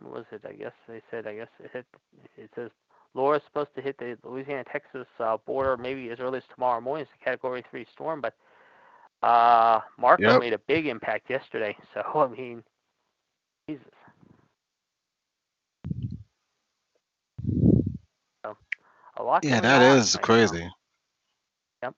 [0.00, 0.42] what was it?
[0.48, 1.86] I guess they said I guess it hit.
[2.36, 2.70] It says
[3.14, 7.02] Laura's supposed to hit the Louisiana Texas uh, border maybe as early as tomorrow morning.
[7.02, 8.34] It's a Category Three storm, but
[9.22, 10.40] uh, Marco Yep.
[10.40, 11.76] made a big impact yesterday.
[11.94, 12.62] So I mean,
[13.68, 13.86] Jesus.
[18.44, 18.56] So,
[19.18, 19.44] a lot.
[19.44, 20.28] Yeah, that is right now.
[20.28, 20.70] crazy.
[21.82, 21.94] Yep.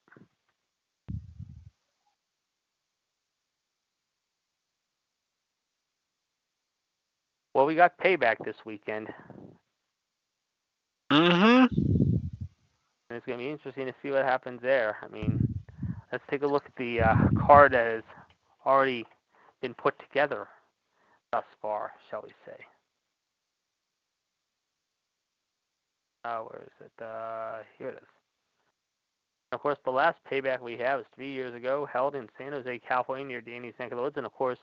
[7.55, 9.09] Well, we got payback this weekend,
[11.13, 11.67] Mm-hmm.
[13.11, 14.97] and it's going to be interesting to see what happens there.
[15.03, 15.54] I mean,
[16.15, 18.03] let's take a look at the uh, card that has
[18.65, 19.05] already
[19.61, 20.47] been put together
[21.33, 22.57] thus far, shall we say.
[26.25, 27.05] Uh, where is it?
[27.05, 28.09] Uh, here it is.
[29.51, 32.81] Of course, the last payback we have is three years ago, held in San Jose,
[32.87, 34.17] California, near Danny's neck of the woods.
[34.17, 34.59] And of course,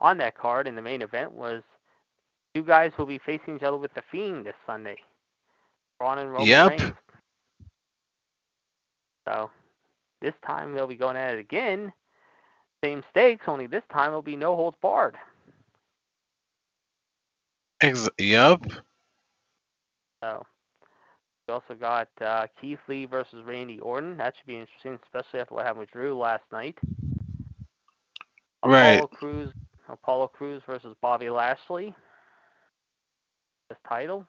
[0.00, 1.62] on that card in the main event was
[2.52, 4.96] two guys will be facing each other with the Fiend this Sunday,
[6.00, 6.68] Braun and Roman Yep.
[6.68, 6.94] Reigns.
[9.28, 9.50] So
[10.20, 11.92] this time they'll be going at it again.
[12.84, 15.16] Same stakes, only this time it'll be no holds barred.
[17.82, 18.60] Ex- yep.
[20.22, 20.44] So
[21.48, 24.16] we also got uh, Keith Lee versus Randy Orton.
[24.18, 26.76] That should be interesting, especially after what happened with Drew last night.
[28.64, 28.96] Right.
[28.96, 29.52] Apollo Crews,
[29.88, 31.94] Apollo Crews versus Bobby Lashley.
[33.68, 34.26] This title.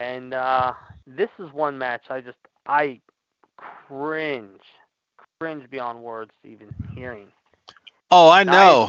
[0.00, 0.74] And uh,
[1.06, 3.00] this is one match I just I
[3.56, 4.60] cringe,
[5.38, 7.28] cringe beyond words even hearing.
[8.10, 8.88] Oh, I know.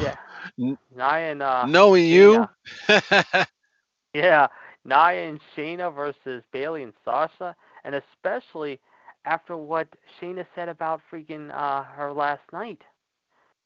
[0.58, 2.48] Nia and uh, Knowing you.
[4.14, 4.46] Yeah,
[4.84, 8.80] Nia and Shayna versus Bayley and Sasha, and especially
[9.24, 9.88] after what
[10.20, 12.80] Shayna said about freaking uh, her last night.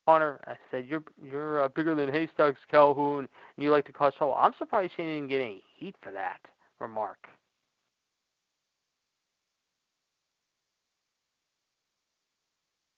[0.06, 4.14] Connor, I said you're you're uh, bigger than haystacks, Calhoun, and you like to cause
[4.16, 4.34] trouble.
[4.36, 6.40] I'm surprised Shayna didn't get any heat for that
[6.80, 7.28] remark.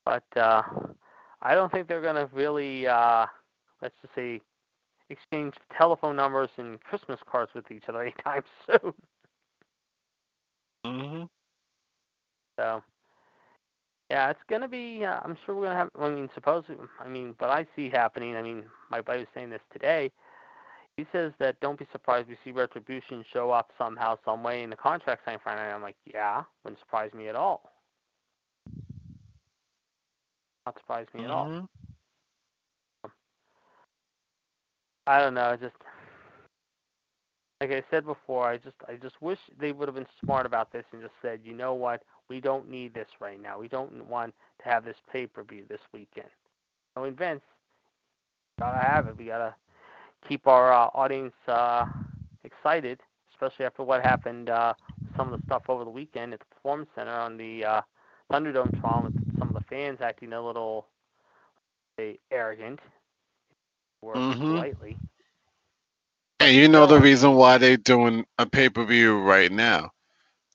[0.05, 0.63] But uh,
[1.43, 3.27] I don't think they're gonna really, uh,
[3.83, 4.41] let's just say,
[5.11, 8.95] exchange telephone numbers and Christmas cards with each other anytime soon.
[10.85, 11.25] hmm
[12.59, 12.83] So,
[14.11, 15.05] yeah, it's gonna be.
[15.05, 15.91] Uh, I'm sure we're gonna have.
[15.99, 16.65] I mean, suppose.
[17.01, 18.37] I mean, but I see happening.
[18.37, 20.11] I mean, my buddy was saying this today.
[20.97, 24.71] He says that don't be surprised we see retribution show up somehow, some way in
[24.71, 25.73] the contract signing Friday.
[25.73, 27.72] I'm like, yeah, wouldn't surprise me at all.
[30.67, 31.47] Not surprise me at all.
[31.47, 31.69] Mhm.
[35.07, 35.57] I don't know.
[35.57, 35.75] Just
[37.61, 40.73] like I said before, I just I just wish they would have been smart about
[40.73, 43.59] this and just said, you know what, we don't need this right now.
[43.59, 46.29] We don't want to have this pay per view this weekend.
[46.95, 47.43] So in Vince,
[48.59, 49.17] gotta have it.
[49.17, 49.55] We gotta
[50.29, 51.87] keep our uh, audience uh,
[52.45, 53.01] excited,
[53.33, 54.51] especially after what happened.
[54.51, 54.75] Uh,
[55.17, 57.81] some of the stuff over the weekend at the Performance Center on the uh,
[58.31, 59.22] Thunderdome trial with some of the
[59.73, 60.87] fans acting a little
[61.99, 62.81] say, arrogant,
[64.03, 64.47] or Mhm.
[64.47, 65.01] politely.
[66.41, 69.93] And you know the reason why they're doing a pay per view right now,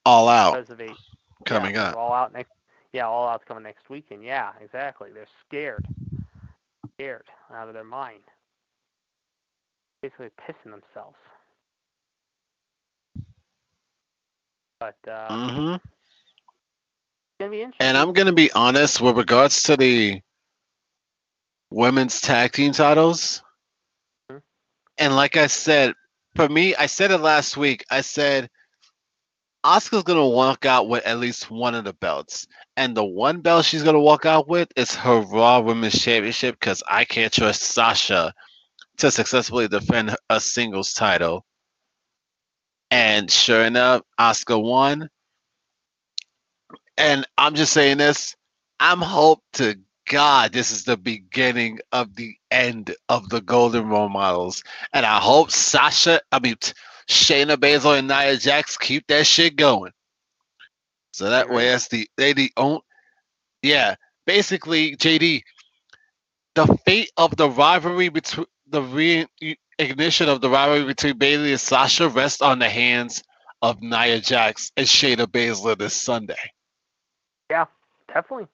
[0.05, 0.97] all out a
[1.45, 1.97] coming yeah, up.
[1.97, 2.51] All out next.
[2.93, 4.23] Yeah, all out's coming next weekend.
[4.23, 5.11] Yeah, exactly.
[5.13, 5.87] They're scared,
[6.95, 8.23] scared out of their mind.
[10.01, 11.17] Basically pissing themselves.
[14.79, 15.96] But uh, hmm it's
[17.39, 17.87] gonna be interesting.
[17.87, 20.21] And I'm gonna be honest with regards to the
[21.69, 23.41] women's tag team titles.
[24.31, 24.41] Mhm.
[24.97, 25.93] And like I said,
[26.35, 27.85] for me, I said it last week.
[27.89, 28.49] I said
[29.65, 32.47] Asuka's gonna walk out with at least one of the belts,
[32.77, 36.83] and the one belt she's gonna walk out with is her Raw Women's Championship because
[36.87, 38.33] I can't trust Sasha
[38.97, 41.45] to successfully defend a singles title.
[42.91, 45.09] And sure enough, Asuka won.
[46.97, 48.35] And I'm just saying this.
[48.79, 49.75] I'm hope to
[50.07, 55.19] God this is the beginning of the end of the Golden Role Models, and I
[55.19, 56.55] hope Sasha, I mean
[57.09, 59.91] Shayna Baszler and Nia Jax keep that shit going.
[61.11, 62.79] So that way, that's the they the own.
[63.61, 65.41] Yeah, basically, JD,
[66.55, 72.07] the fate of the rivalry between the reignition of the rivalry between Bayley and Sasha
[72.07, 73.23] rests on the hands
[73.61, 76.35] of Nia Jax and Shayna Baszler this Sunday.
[78.07, 78.47] Definitely.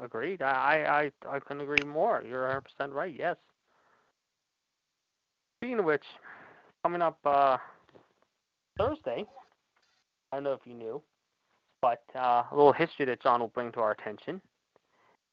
[0.00, 0.42] Agreed.
[0.42, 2.22] I, I, I couldn't agree more.
[2.26, 3.14] You're 100% right.
[3.16, 3.36] Yes.
[5.58, 6.04] Speaking of which,
[6.82, 7.58] coming up uh,
[8.78, 9.26] Thursday,
[10.32, 11.02] I don't know if you knew,
[11.82, 14.40] but uh, a little history that John will bring to our attention.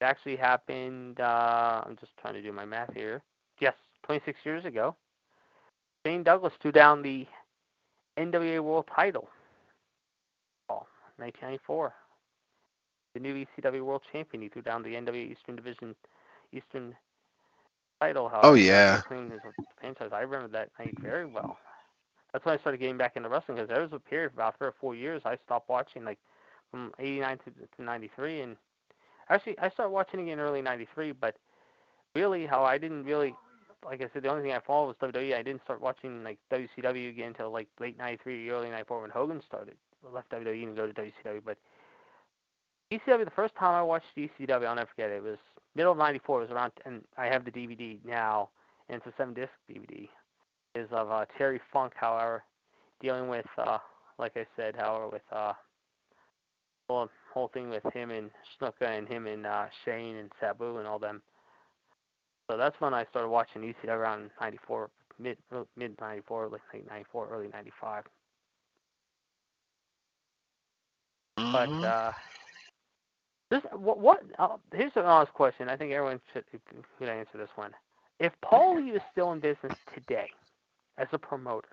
[0.02, 3.22] It actually happened, uh, I'm just trying to do my math here.
[3.60, 4.96] Yes, 26 years ago.
[6.06, 7.26] Shane Douglas threw down the
[8.20, 9.30] NWA World title.
[10.70, 10.86] Oh,
[11.18, 11.94] 1994
[13.18, 14.44] the new ECW World Champion.
[14.44, 15.96] He threw down the NWA Eastern Division
[16.54, 16.96] Eastern
[18.02, 18.30] title.
[18.30, 19.02] However, Oh, yeah.
[19.02, 21.58] his franchise, I remember that night very well.
[22.34, 24.68] That's when I started getting back into wrestling because there was a period about three
[24.68, 26.20] or four years I stopped watching, like
[26.72, 28.58] from '89 to, to '93, and
[29.30, 31.12] actually I started watching again early '93.
[31.14, 31.36] But
[32.16, 33.36] really, how I didn't really,
[33.86, 35.36] like I said, the only thing I followed was WWE.
[35.36, 39.42] I didn't start watching like WCW again until like late '93, early '94 when Hogan
[39.48, 39.76] started
[40.14, 41.42] left WWE and go to WCW.
[41.46, 41.58] But
[42.92, 45.18] ECW, the first time I watched ECW, I'll never forget it.
[45.18, 45.38] It was
[45.76, 46.40] middle of '94.
[46.40, 48.50] It was around, and I have the DVD now,
[48.90, 50.08] and it's a seven disc DVD.
[50.76, 52.44] Is of uh, Terry Funk, however,
[53.02, 53.80] dealing with, uh,
[54.20, 55.54] like I said, however, with uh,
[56.88, 60.88] whole whole thing with him and Snuka and him and uh, Shane and Sabu and
[60.88, 61.22] all them.
[62.50, 65.38] So that's when I started watching ECW around '94, mid
[65.76, 68.04] mid '94, late '94, early '95.
[71.52, 71.84] But Mhm.
[71.84, 72.12] uh,
[73.50, 75.70] this what what uh, here's an honest question.
[75.70, 76.44] I think everyone should
[77.10, 77.72] answer this one.
[78.20, 80.30] If Paulie is still in business today
[80.98, 81.70] as a promoter,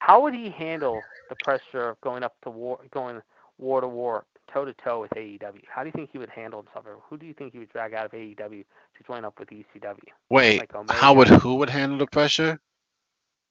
[0.00, 3.20] how would he handle the pressure of going up to war, going
[3.58, 5.62] war to war, toe to toe with AEW?
[5.68, 6.86] How do you think he would handle himself?
[6.86, 9.48] Or who do you think he would drag out of AEW to join up with
[9.50, 9.98] ECW?
[10.28, 12.60] Wait, like how would who would handle the pressure?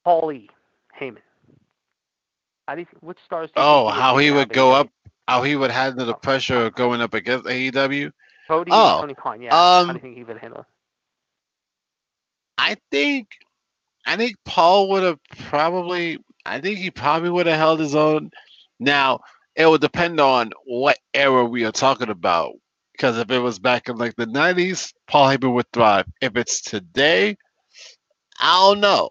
[0.04, 0.50] Paul Lee,
[1.00, 1.18] Heyman.
[2.68, 3.50] How do you which stars?
[3.56, 4.80] Oh, how he would go AEW?
[4.80, 4.90] up,
[5.28, 8.12] how he would handle the pressure of going up against AEW.
[8.48, 9.42] Cody, Oh, Tony Khan.
[9.42, 9.60] Yeah.
[9.86, 10.66] how do um, you think he would handle?
[12.58, 13.28] I think,
[14.06, 18.32] I think Paul would have probably, I think he probably would have held his own.
[18.80, 19.20] Now,
[19.56, 22.54] it would depend on what era we are talking about.
[22.94, 26.06] Because if it was back in like the 90s, Paul Heyman would thrive.
[26.22, 27.38] If it's today,
[28.40, 29.10] I don't know.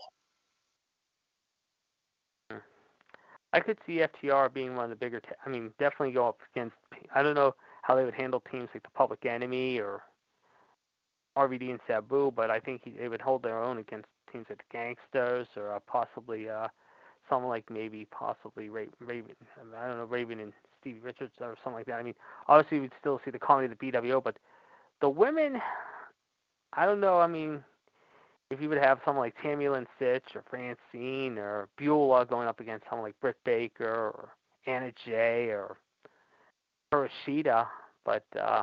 [3.56, 5.22] I could see FTR being one of the bigger.
[5.44, 6.76] I mean, definitely go up against.
[7.14, 10.02] I don't know how they would handle teams like the Public Enemy or
[11.38, 14.58] RVD and Sabu, but I think he, they would hold their own against teams like
[14.58, 16.68] the Gangsters or uh, possibly uh,
[17.30, 19.34] someone like maybe possibly Ra- Raven.
[19.58, 21.98] I, mean, I don't know Raven and Stevie Richards or something like that.
[21.98, 22.14] I mean,
[22.48, 24.36] obviously we'd still see the comedy of the BWO, but
[25.00, 25.62] the women,
[26.74, 27.20] I don't know.
[27.20, 27.64] I mean,
[28.50, 32.60] if you would have someone like Tammy Lynn Sytch or Francine or Beulah going up
[32.60, 33.84] against someone like Britt Baker
[34.14, 34.28] or
[34.66, 35.76] Anna Jay or
[36.92, 37.66] Kurashida,
[38.04, 38.62] but uh,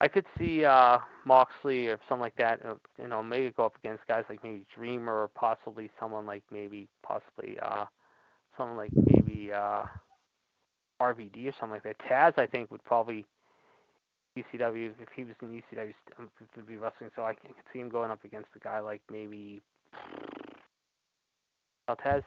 [0.00, 2.60] I could see uh, Moxley or something like that.
[2.64, 6.42] uh, You know, maybe go up against guys like maybe Dreamer or possibly someone like
[6.50, 7.84] maybe possibly uh,
[8.56, 9.84] someone like maybe uh,
[11.00, 11.98] RVD or something like that.
[12.10, 13.24] Taz, I think, would probably
[14.38, 17.10] ECW if he was in ECW st- um, would be wrestling.
[17.16, 19.62] So I can could see him going up against a guy like maybe.
[21.88, 22.22] Well, Taz,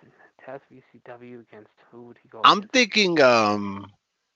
[0.48, 2.42] Taz VCW against who would he go?
[2.44, 2.74] I'm against?
[2.74, 3.92] thinking um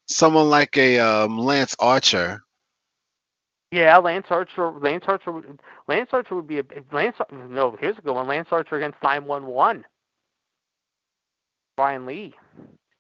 [0.08, 2.44] someone like a um Lance Archer.
[3.72, 4.72] Yeah, Lance Archer.
[4.72, 5.32] Lance Archer.
[5.32, 7.16] would- Lance Archer would be a Lance.
[7.32, 8.28] No, here's a good one.
[8.28, 9.86] Lance Archer against 911.
[11.78, 12.34] Brian Lee,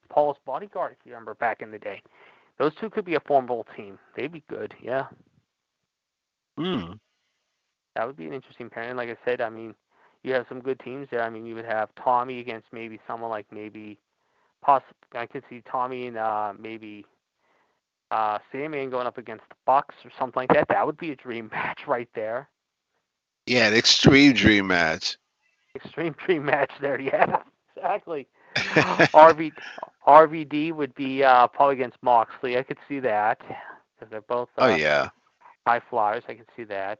[0.09, 0.93] Paul's bodyguard.
[0.93, 2.01] If you remember back in the day,
[2.61, 3.99] those two could be a formidable team.
[4.15, 4.75] They'd be good.
[4.81, 5.07] Yeah,
[6.57, 6.93] Hmm.
[7.95, 8.95] that would be an interesting pairing.
[8.97, 9.75] Like I said, I mean,
[10.23, 11.23] you have some good teams there.
[11.23, 13.99] I mean, you would have Tommy against maybe someone like maybe,
[14.61, 17.05] possibly I could see Tommy and uh, maybe
[18.11, 20.67] uh, Sandman going up against the Bucks or something like that.
[20.69, 22.49] That would be a dream match right there.
[23.47, 25.17] Yeah, an extreme dream match.
[25.75, 26.99] Extreme dream match there.
[27.01, 27.43] Yeah,
[27.75, 28.27] exactly.
[28.55, 29.51] RV,
[30.07, 32.57] RVD would be uh, probably against Moxley.
[32.57, 35.09] I could see that because they're both uh, oh yeah.
[35.67, 36.23] high flyers.
[36.27, 36.99] I could see that.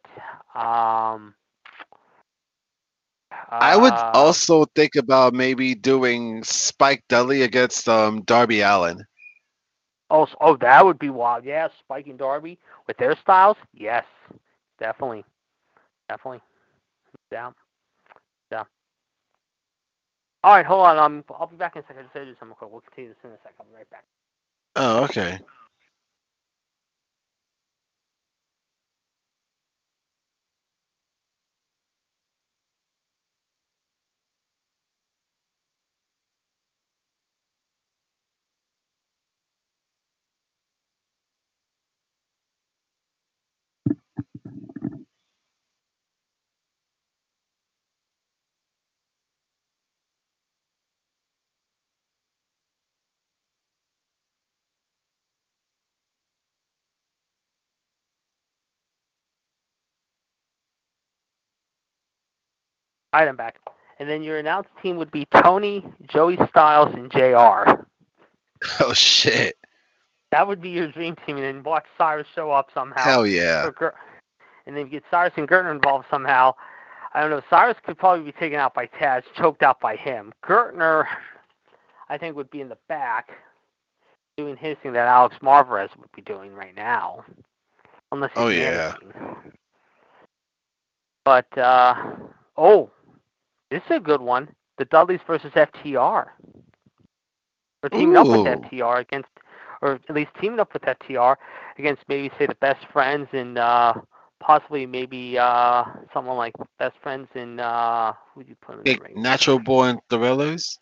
[0.56, 1.34] Um,
[3.49, 9.04] I would uh, also think about maybe doing Spike Dudley against um Darby Allin.
[10.10, 11.45] Oh, oh, that would be wild.
[11.45, 13.58] Yeah, Spike and Darby with their styles.
[13.74, 14.06] Yes,
[14.80, 15.24] definitely,
[16.10, 16.41] definitely.
[17.32, 17.52] Yeah.
[20.44, 20.98] All right, hold on.
[20.98, 22.00] Um, I'll be back in a second.
[22.00, 22.72] I just gotta do something quick.
[22.72, 23.56] We'll continue this in a second.
[23.60, 24.06] I'll be right back.
[24.76, 25.39] Oh, okay.
[63.14, 63.59] I'm back.
[63.99, 67.82] And then your announced team would be Tony, Joey Styles, and Jr.
[68.80, 69.57] Oh shit.
[70.32, 73.01] That would be your dream team, and then watch Cyrus show up somehow.
[73.03, 73.70] Hell yeah.
[74.68, 76.53] and then get Cyrus and Gertner involved somehow.
[77.14, 77.41] I don't know.
[77.49, 80.32] Cyrus could probably be taken out by Taz, choked out by him.
[80.45, 81.05] Gertner,
[82.07, 83.32] I think, would be in the back
[84.38, 87.26] doing his thing that Alex Marvez would be doing right now,
[88.12, 88.93] unless he's Oh, yeah.
[89.01, 89.51] managing.
[91.26, 91.95] But uh,
[92.57, 92.89] oh,
[93.72, 96.34] this is a good one: the Dudleys versus FTR.
[97.84, 99.30] Or teaming up with FTR against,
[99.82, 101.38] or at least teaming up with FTR
[101.78, 103.93] against maybe say the best friends and uh,
[104.41, 108.95] possibly maybe uh, someone like best friends in uh, who do you put in the
[108.95, 109.17] Big ring?
[109.17, 110.80] natural born thrillers.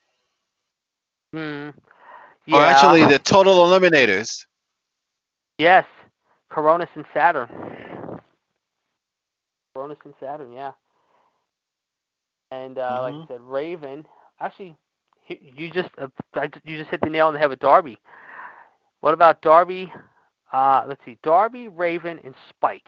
[1.33, 1.69] Hmm.
[2.51, 2.65] Or Yeah.
[2.65, 4.45] actually the total eliminators.
[5.59, 5.85] Yes,
[6.51, 7.49] Kronus and Saturn.
[9.75, 10.73] Kronus and Saturn, yeah.
[12.52, 14.06] And uh, like I said, Raven.
[14.39, 14.76] Actually,
[15.28, 16.08] you just uh,
[16.64, 17.97] you just hit the nail on the head with Darby.
[19.02, 19.91] What about Darby?
[20.52, 22.88] Uh, let's see, Darby, Raven, and Spike.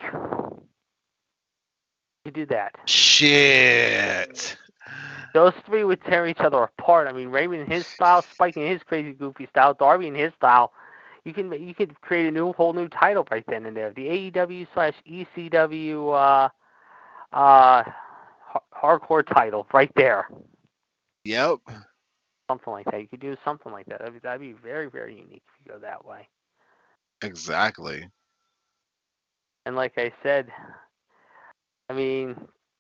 [2.26, 2.76] You do that.
[2.86, 4.57] Shit.
[5.34, 7.07] Those three would tear each other apart.
[7.07, 10.34] I mean, Raven in his style, Spike in his crazy goofy style, Darby in his
[10.34, 10.72] style.
[11.24, 13.91] You can you could create a new whole new title right then and there.
[13.91, 16.49] The AEW slash ECW uh,
[17.36, 18.11] uh, har-
[18.73, 20.27] hardcore title right there.
[21.23, 21.59] Yep.
[22.49, 23.01] Something like that.
[23.01, 23.99] You could do something like that.
[23.99, 26.27] That'd be, that'd be very very unique if you go that way.
[27.21, 28.07] Exactly.
[29.65, 30.47] And like I said,
[31.89, 32.35] I mean,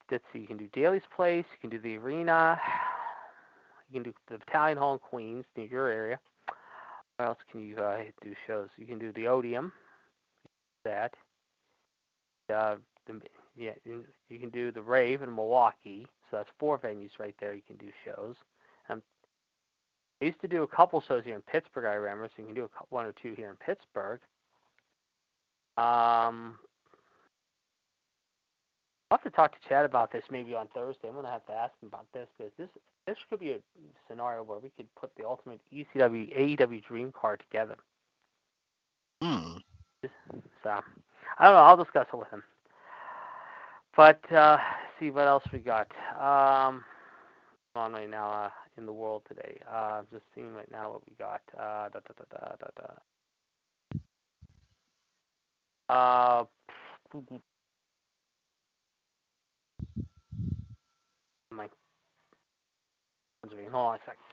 [0.09, 0.39] let's see.
[0.39, 1.45] You can do Daily's Place.
[1.51, 2.59] You can do the Arena.
[3.89, 6.19] You can do the Battalion Hall in Queens, near your area.
[7.17, 8.69] Where else can you uh, do shows?
[8.77, 9.71] You can do the Odeum.
[10.85, 11.13] That.
[12.51, 13.21] Uh, the,
[13.55, 16.05] yeah, you you can do the Rave in Milwaukee.
[16.29, 17.53] So that's four venues right there.
[17.53, 18.35] You can do shows.
[18.89, 19.01] Um,
[20.21, 21.85] I used to do a couple shows here in Pittsburgh.
[21.85, 24.19] I remember, so you can do a one or two here in Pittsburgh.
[25.77, 26.57] Um,
[29.09, 31.09] I'll have to talk to Chad about this maybe on Thursday.
[31.09, 32.69] I'm gonna have to ask him about this because this
[33.07, 33.59] this could be a
[34.07, 37.75] scenario where we could put the ultimate ECW AEW Dream card together.
[39.21, 39.57] Hmm.
[40.63, 40.69] So
[41.39, 41.59] I don't know.
[41.59, 42.43] I'll discuss it with him.
[43.95, 44.57] But uh,
[44.99, 45.87] see what else we got.
[46.19, 46.83] Um,
[47.75, 49.59] on right now uh, in the world today.
[49.71, 51.41] Uh, just seeing right now what we got.
[51.57, 52.67] Uh, da, da, da, da, da,
[55.89, 55.95] da.
[55.95, 56.45] Uh,
[61.51, 61.67] My,
[63.43, 64.23] hold on a second.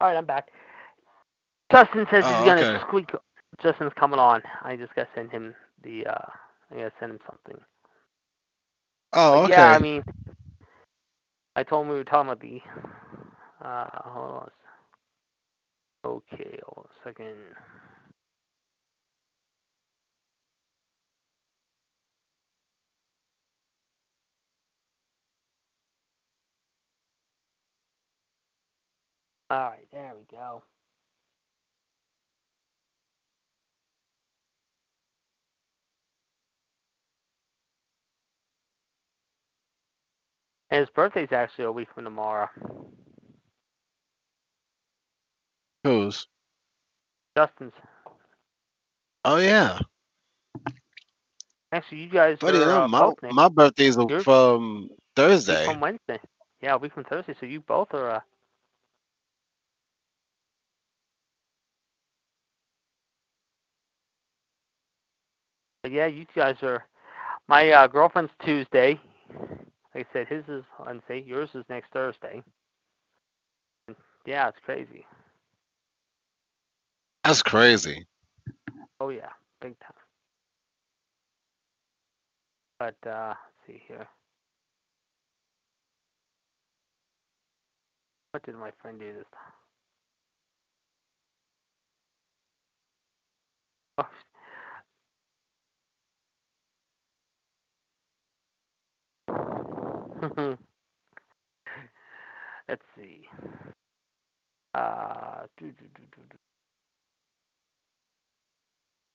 [0.00, 0.48] All right, I'm back.
[1.72, 2.80] Justin says Oh, he's gonna okay.
[2.86, 3.10] squeak.
[3.62, 4.42] Justin's coming on.
[4.64, 6.06] I just gotta send him the.
[6.06, 6.26] uh
[6.72, 7.62] I gotta send him something.
[9.12, 9.62] Oh, But okay.
[9.62, 10.04] Yeah, I mean,
[11.56, 12.60] I told him we were talking about the.
[13.64, 14.50] Uh, hold on.
[16.06, 17.36] Okay, hold on a second.
[29.50, 30.62] All right, there we go.
[40.70, 42.48] And his birthday's actually a week from tomorrow.
[45.84, 46.26] Who's?
[47.36, 47.72] Justin's.
[49.24, 49.80] Oh yeah,
[51.72, 52.58] Actually, you guys buddy.
[52.64, 53.50] are uh, my my
[53.94, 54.28] from Thursday.
[55.64, 56.20] from Wednesday.
[56.62, 57.34] Yeah, a week from Thursday.
[57.40, 58.10] So you both are.
[58.16, 58.20] Uh,
[65.88, 66.84] but yeah, you guys are.
[67.48, 69.00] My uh, girlfriend's Tuesday.
[69.94, 71.24] Like I said, his is Wednesday.
[71.26, 72.42] Yours is next Thursday.
[74.26, 75.06] Yeah, it's crazy.
[77.24, 78.06] That's crazy.
[79.00, 79.30] Oh yeah,
[79.62, 79.92] big time.
[82.78, 84.06] But uh, let's see here.
[88.32, 89.67] What did my friend do this time?
[102.68, 103.28] Let's see.
[104.74, 105.44] Uh.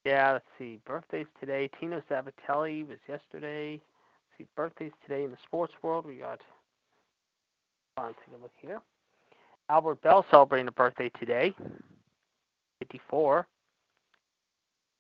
[0.06, 0.80] Yeah, let's see.
[0.86, 1.70] Birthdays today.
[1.80, 3.74] Tino Sabbatelli was yesterday.
[3.74, 6.06] Let's see, birthdays today in the sports world.
[6.06, 6.42] We got.
[7.98, 8.82] Let's take a look here.
[9.70, 11.54] Albert Belle celebrating a birthday today.
[12.80, 13.48] 54.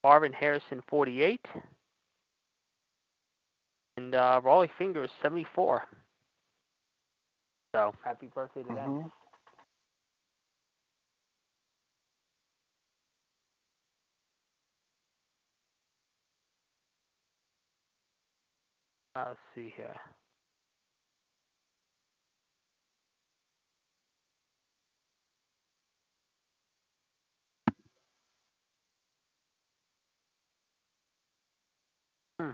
[0.03, 1.39] Marvin Harrison, 48.
[3.97, 5.83] And uh, Rollie Fingers, 74.
[7.75, 9.11] So, happy birthday to them.
[19.15, 19.95] Uh, let's see here.
[32.39, 32.51] Hmm.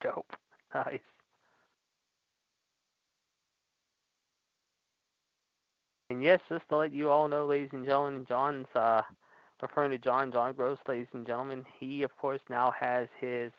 [0.00, 0.36] Dope.
[0.74, 1.00] Nice.
[6.10, 9.02] And yes, just to let you all know, ladies and gentlemen, John's uh,
[9.62, 11.64] referring to John, John Gross, ladies and gentlemen.
[11.78, 13.50] He, of course, now has his,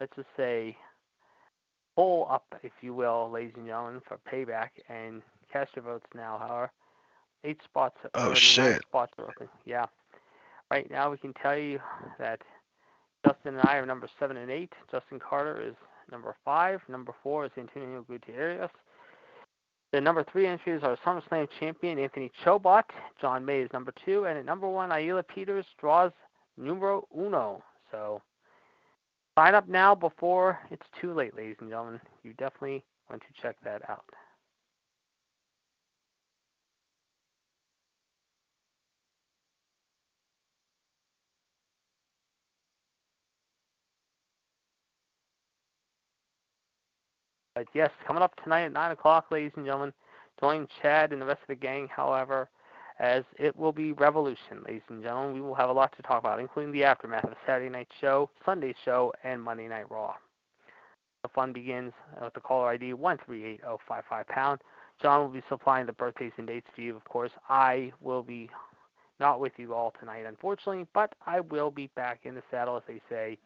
[0.00, 0.76] let's just say,
[1.96, 4.68] pull up, if you will, ladies and gentlemen, for payback.
[4.88, 6.38] And cast your votes now.
[6.38, 6.70] However,
[7.42, 7.96] eight spots.
[8.14, 8.82] Oh, shit.
[8.82, 9.48] Spots are open.
[9.64, 9.86] Yeah.
[10.70, 11.80] Right now, we can tell you
[12.20, 12.40] that
[13.26, 14.72] Justin and I are number seven and eight.
[14.90, 15.74] Justin Carter is
[16.10, 16.80] number five.
[16.88, 18.70] Number four is Antonio Gutierrez.
[19.92, 22.84] The number three entries are SummerSlam champion Anthony Chobot.
[23.20, 24.26] John May is number two.
[24.26, 26.12] And at number one, Ayla Peters draws
[26.56, 27.62] numero uno.
[27.90, 28.22] So
[29.36, 32.00] sign up now before it's too late, ladies and gentlemen.
[32.22, 34.04] You definitely want to check that out.
[47.60, 49.92] But yes, coming up tonight at 9 o'clock, ladies and gentlemen.
[50.40, 52.48] Join Chad and the rest of the gang, however,
[52.98, 55.34] as it will be revolution, ladies and gentlemen.
[55.34, 58.30] We will have a lot to talk about, including the aftermath of Saturday night show,
[58.46, 60.14] Sunday show, and Monday night Raw.
[61.22, 61.92] The fun begins
[62.22, 64.62] with the caller ID 138055 pound.
[65.02, 67.32] John will be supplying the birthdays and dates for you, of course.
[67.50, 68.48] I will be
[69.18, 72.84] not with you all tonight, unfortunately, but I will be back in the saddle, as
[72.88, 73.36] they say,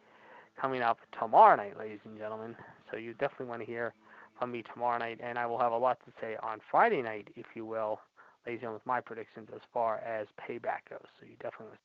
[0.55, 2.55] coming up tomorrow night, ladies and gentlemen.
[2.89, 3.93] So you definitely want to hear
[4.37, 7.29] from me tomorrow night, and I will have a lot to say on Friday night,
[7.35, 7.99] if you will,
[8.45, 11.07] ladies and gentlemen, with my predictions as far as payback goes.
[11.19, 11.77] So you definitely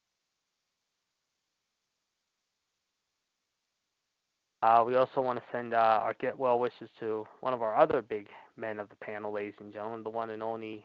[4.63, 7.75] Uh, we also want to send uh, our get well wishes to one of our
[7.77, 8.27] other big
[8.59, 10.85] men of the panel, ladies and gentlemen, the one and only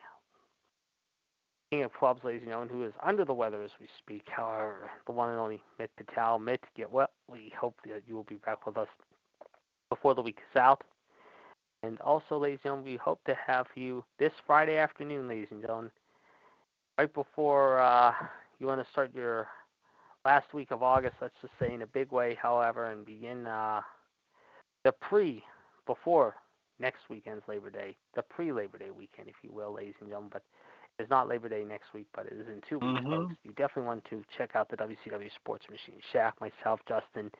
[1.71, 4.23] King of Clubs, ladies and gentlemen, who is under the weather as we speak.
[4.27, 6.39] However, the one and only Mitt Patel.
[6.39, 7.09] Mitt, get well.
[7.29, 8.87] We hope that you will be back with us
[9.89, 10.81] before the week is out.
[11.85, 15.61] And also, ladies and gentlemen, we hope to have you this Friday afternoon, ladies and
[15.61, 15.91] gentlemen,
[16.97, 18.11] right before uh,
[18.59, 19.47] you want to start your
[20.25, 23.81] last week of August, let's just say in a big way, however, and begin uh,
[24.83, 25.43] the pre,
[25.85, 26.35] before
[26.79, 30.31] next weekend's Labor Day, the pre Labor Day weekend, if you will, ladies and gentlemen.
[30.33, 30.41] But
[30.97, 33.11] it's not Labor Day next week, but it is in two weeks, Mhm.
[33.11, 33.35] folks.
[33.43, 36.01] You definitely want to check out the WCW Sports Machine.
[36.11, 37.31] Shaq, myself, Justin,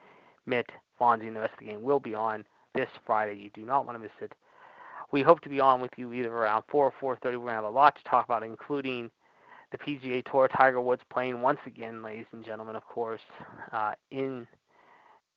[0.45, 0.69] Mitt,
[0.99, 3.39] Fonzie, and the rest of the gang will be on this Friday.
[3.41, 4.33] You do not want to miss it.
[5.11, 7.23] We hope to be on with you either around 4 or 4.30.
[7.23, 9.09] We're going to have a lot to talk about, including
[9.71, 13.21] the PGA Tour, Tiger Woods playing once again, ladies and gentlemen, of course,
[13.71, 14.47] uh, in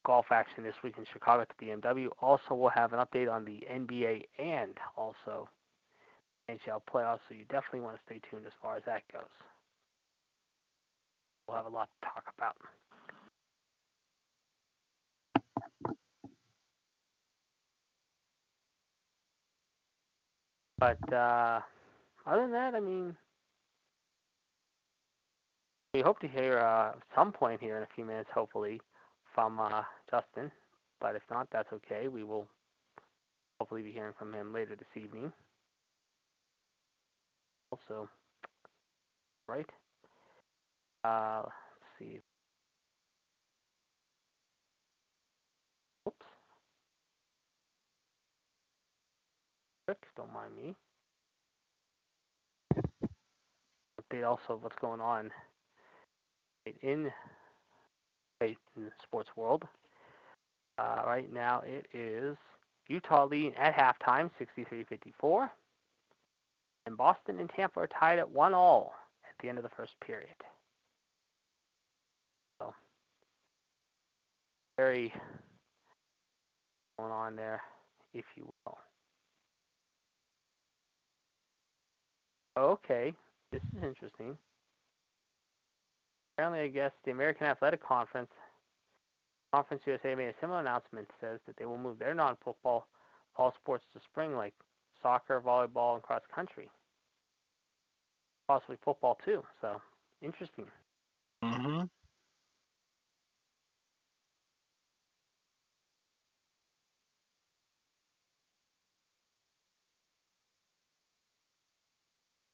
[0.05, 2.09] golf action this week in Chicago at the BMW.
[2.21, 5.49] Also, we'll have an update on the NBA and also
[6.49, 9.23] NHL playoffs, so you definitely want to stay tuned as far as that goes.
[11.47, 12.57] We'll have a lot to talk about.
[20.79, 21.61] But uh,
[22.27, 23.17] other than that, I mean,
[25.93, 28.81] we hope to hear uh, some point here in a few minutes, hopefully,
[29.35, 30.53] from uh, Justin.
[31.01, 32.09] But if not, that's okay.
[32.09, 32.47] We will
[33.59, 35.33] hopefully be hearing from him later this evening.
[37.73, 38.09] Also,
[39.49, 39.67] right?
[41.05, 41.55] Uh, let's
[41.99, 42.21] see.
[46.07, 46.38] Oops.
[50.17, 50.75] Don't mind me.
[54.01, 55.31] Update also of what's going on
[56.83, 57.11] in
[58.43, 59.65] in the sports world.
[60.79, 62.37] Uh, right now it is
[62.89, 65.51] Utah leading at halftime, 63-54.
[66.87, 69.93] And Boston and Tampa are tied at one all at the end of the first
[70.01, 70.29] period.
[72.61, 72.73] So
[74.77, 75.13] very
[76.99, 77.61] going on there,
[78.15, 78.79] if you will.
[82.59, 83.15] Okay,
[83.53, 84.37] this is interesting.
[86.35, 88.31] Apparently, I guess the American Athletic Conference,
[89.55, 91.09] Conference USA made a similar announcement.
[91.21, 92.89] Says that they will move their non-football
[93.37, 94.55] all sports to spring, like
[95.01, 96.69] soccer, volleyball, and cross country.
[98.49, 99.45] Possibly football too.
[99.61, 99.81] So
[100.21, 100.67] interesting.
[101.45, 101.83] Mm-hmm.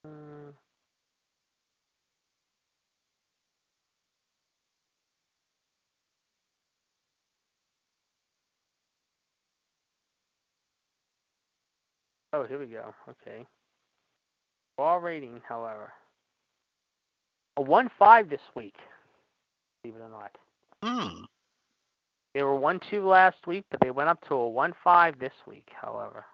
[0.07, 0.53] Mm.
[12.35, 12.93] Oh, here we go.
[13.09, 13.47] Okay.
[14.76, 15.93] Raw rating, however,
[17.57, 18.74] a one five this week.
[19.82, 20.37] Believe it or not.
[20.82, 21.24] Hmm.
[22.35, 25.32] They were one two last week, but they went up to a one five this
[25.47, 25.68] week.
[25.80, 26.24] However,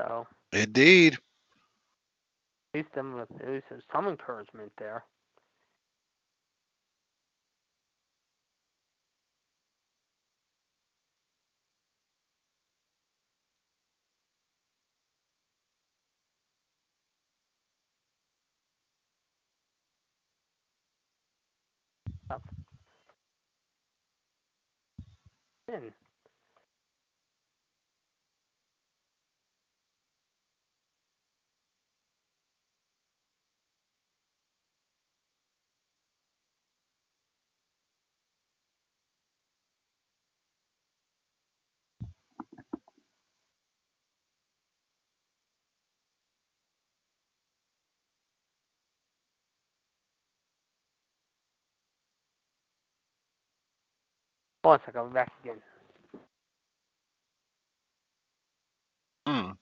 [0.00, 1.18] so Indeed.
[2.74, 5.04] at least them at least there's some encouragement there.
[22.30, 22.42] Up.
[25.68, 26.05] In.
[54.66, 55.58] One second, I'll back again.
[59.26, 59.52] Hmm.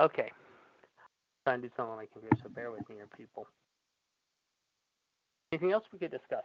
[0.00, 0.30] Okay.
[0.30, 0.30] I'm
[1.44, 3.46] Trying to do something on my computer, so bear with me here, people.
[5.52, 6.44] Anything else we could discuss?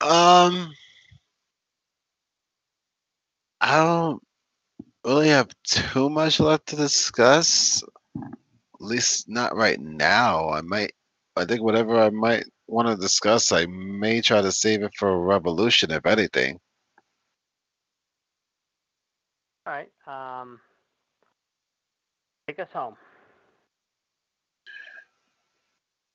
[0.00, 0.72] Um,
[3.60, 4.22] I don't
[5.04, 7.82] really have too much left to discuss.
[8.16, 10.50] At least not right now.
[10.50, 10.92] I might,
[11.36, 15.10] I think whatever I might want to discuss, I may try to save it for
[15.10, 16.58] a Revolution, if anything.
[19.66, 19.90] All right.
[20.06, 20.60] Um,
[22.48, 22.96] take us home.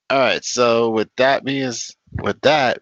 [0.09, 0.43] All right.
[0.43, 2.81] So with that means with that,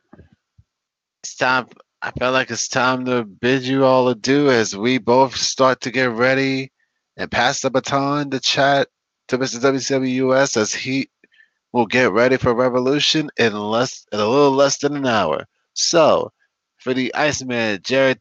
[1.24, 1.68] it's time.
[2.02, 5.92] I felt like it's time to bid you all adieu as we both start to
[5.92, 6.72] get ready
[7.18, 8.88] and pass the baton to Chad
[9.30, 9.60] to Mr.
[9.60, 11.10] WCWUS as he
[11.74, 15.46] will get ready for Revolution in less in a little less than an hour.
[15.74, 16.32] So
[16.78, 18.20] for the Iceman, Jared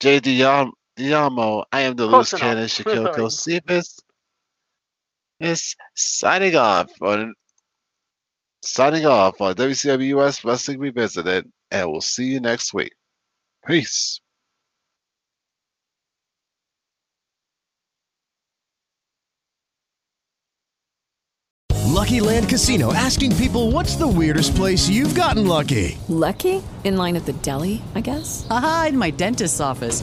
[0.00, 0.20] J.
[0.20, 2.40] Diam- Diamo, I am the Close loose enough.
[2.42, 3.16] cannon Shaquille Sorry.
[3.16, 3.98] Josephus.
[5.40, 7.32] Is signing off on
[8.62, 12.92] signing off on WCWUS Wrestling Revisited, and we'll see you next week.
[13.66, 14.20] Peace.
[21.86, 25.98] Lucky Land Casino asking people what's the weirdest place you've gotten lucky?
[26.08, 26.62] Lucky?
[26.84, 28.46] In line at the deli, I guess?
[28.50, 30.02] Aha, in my dentist's office.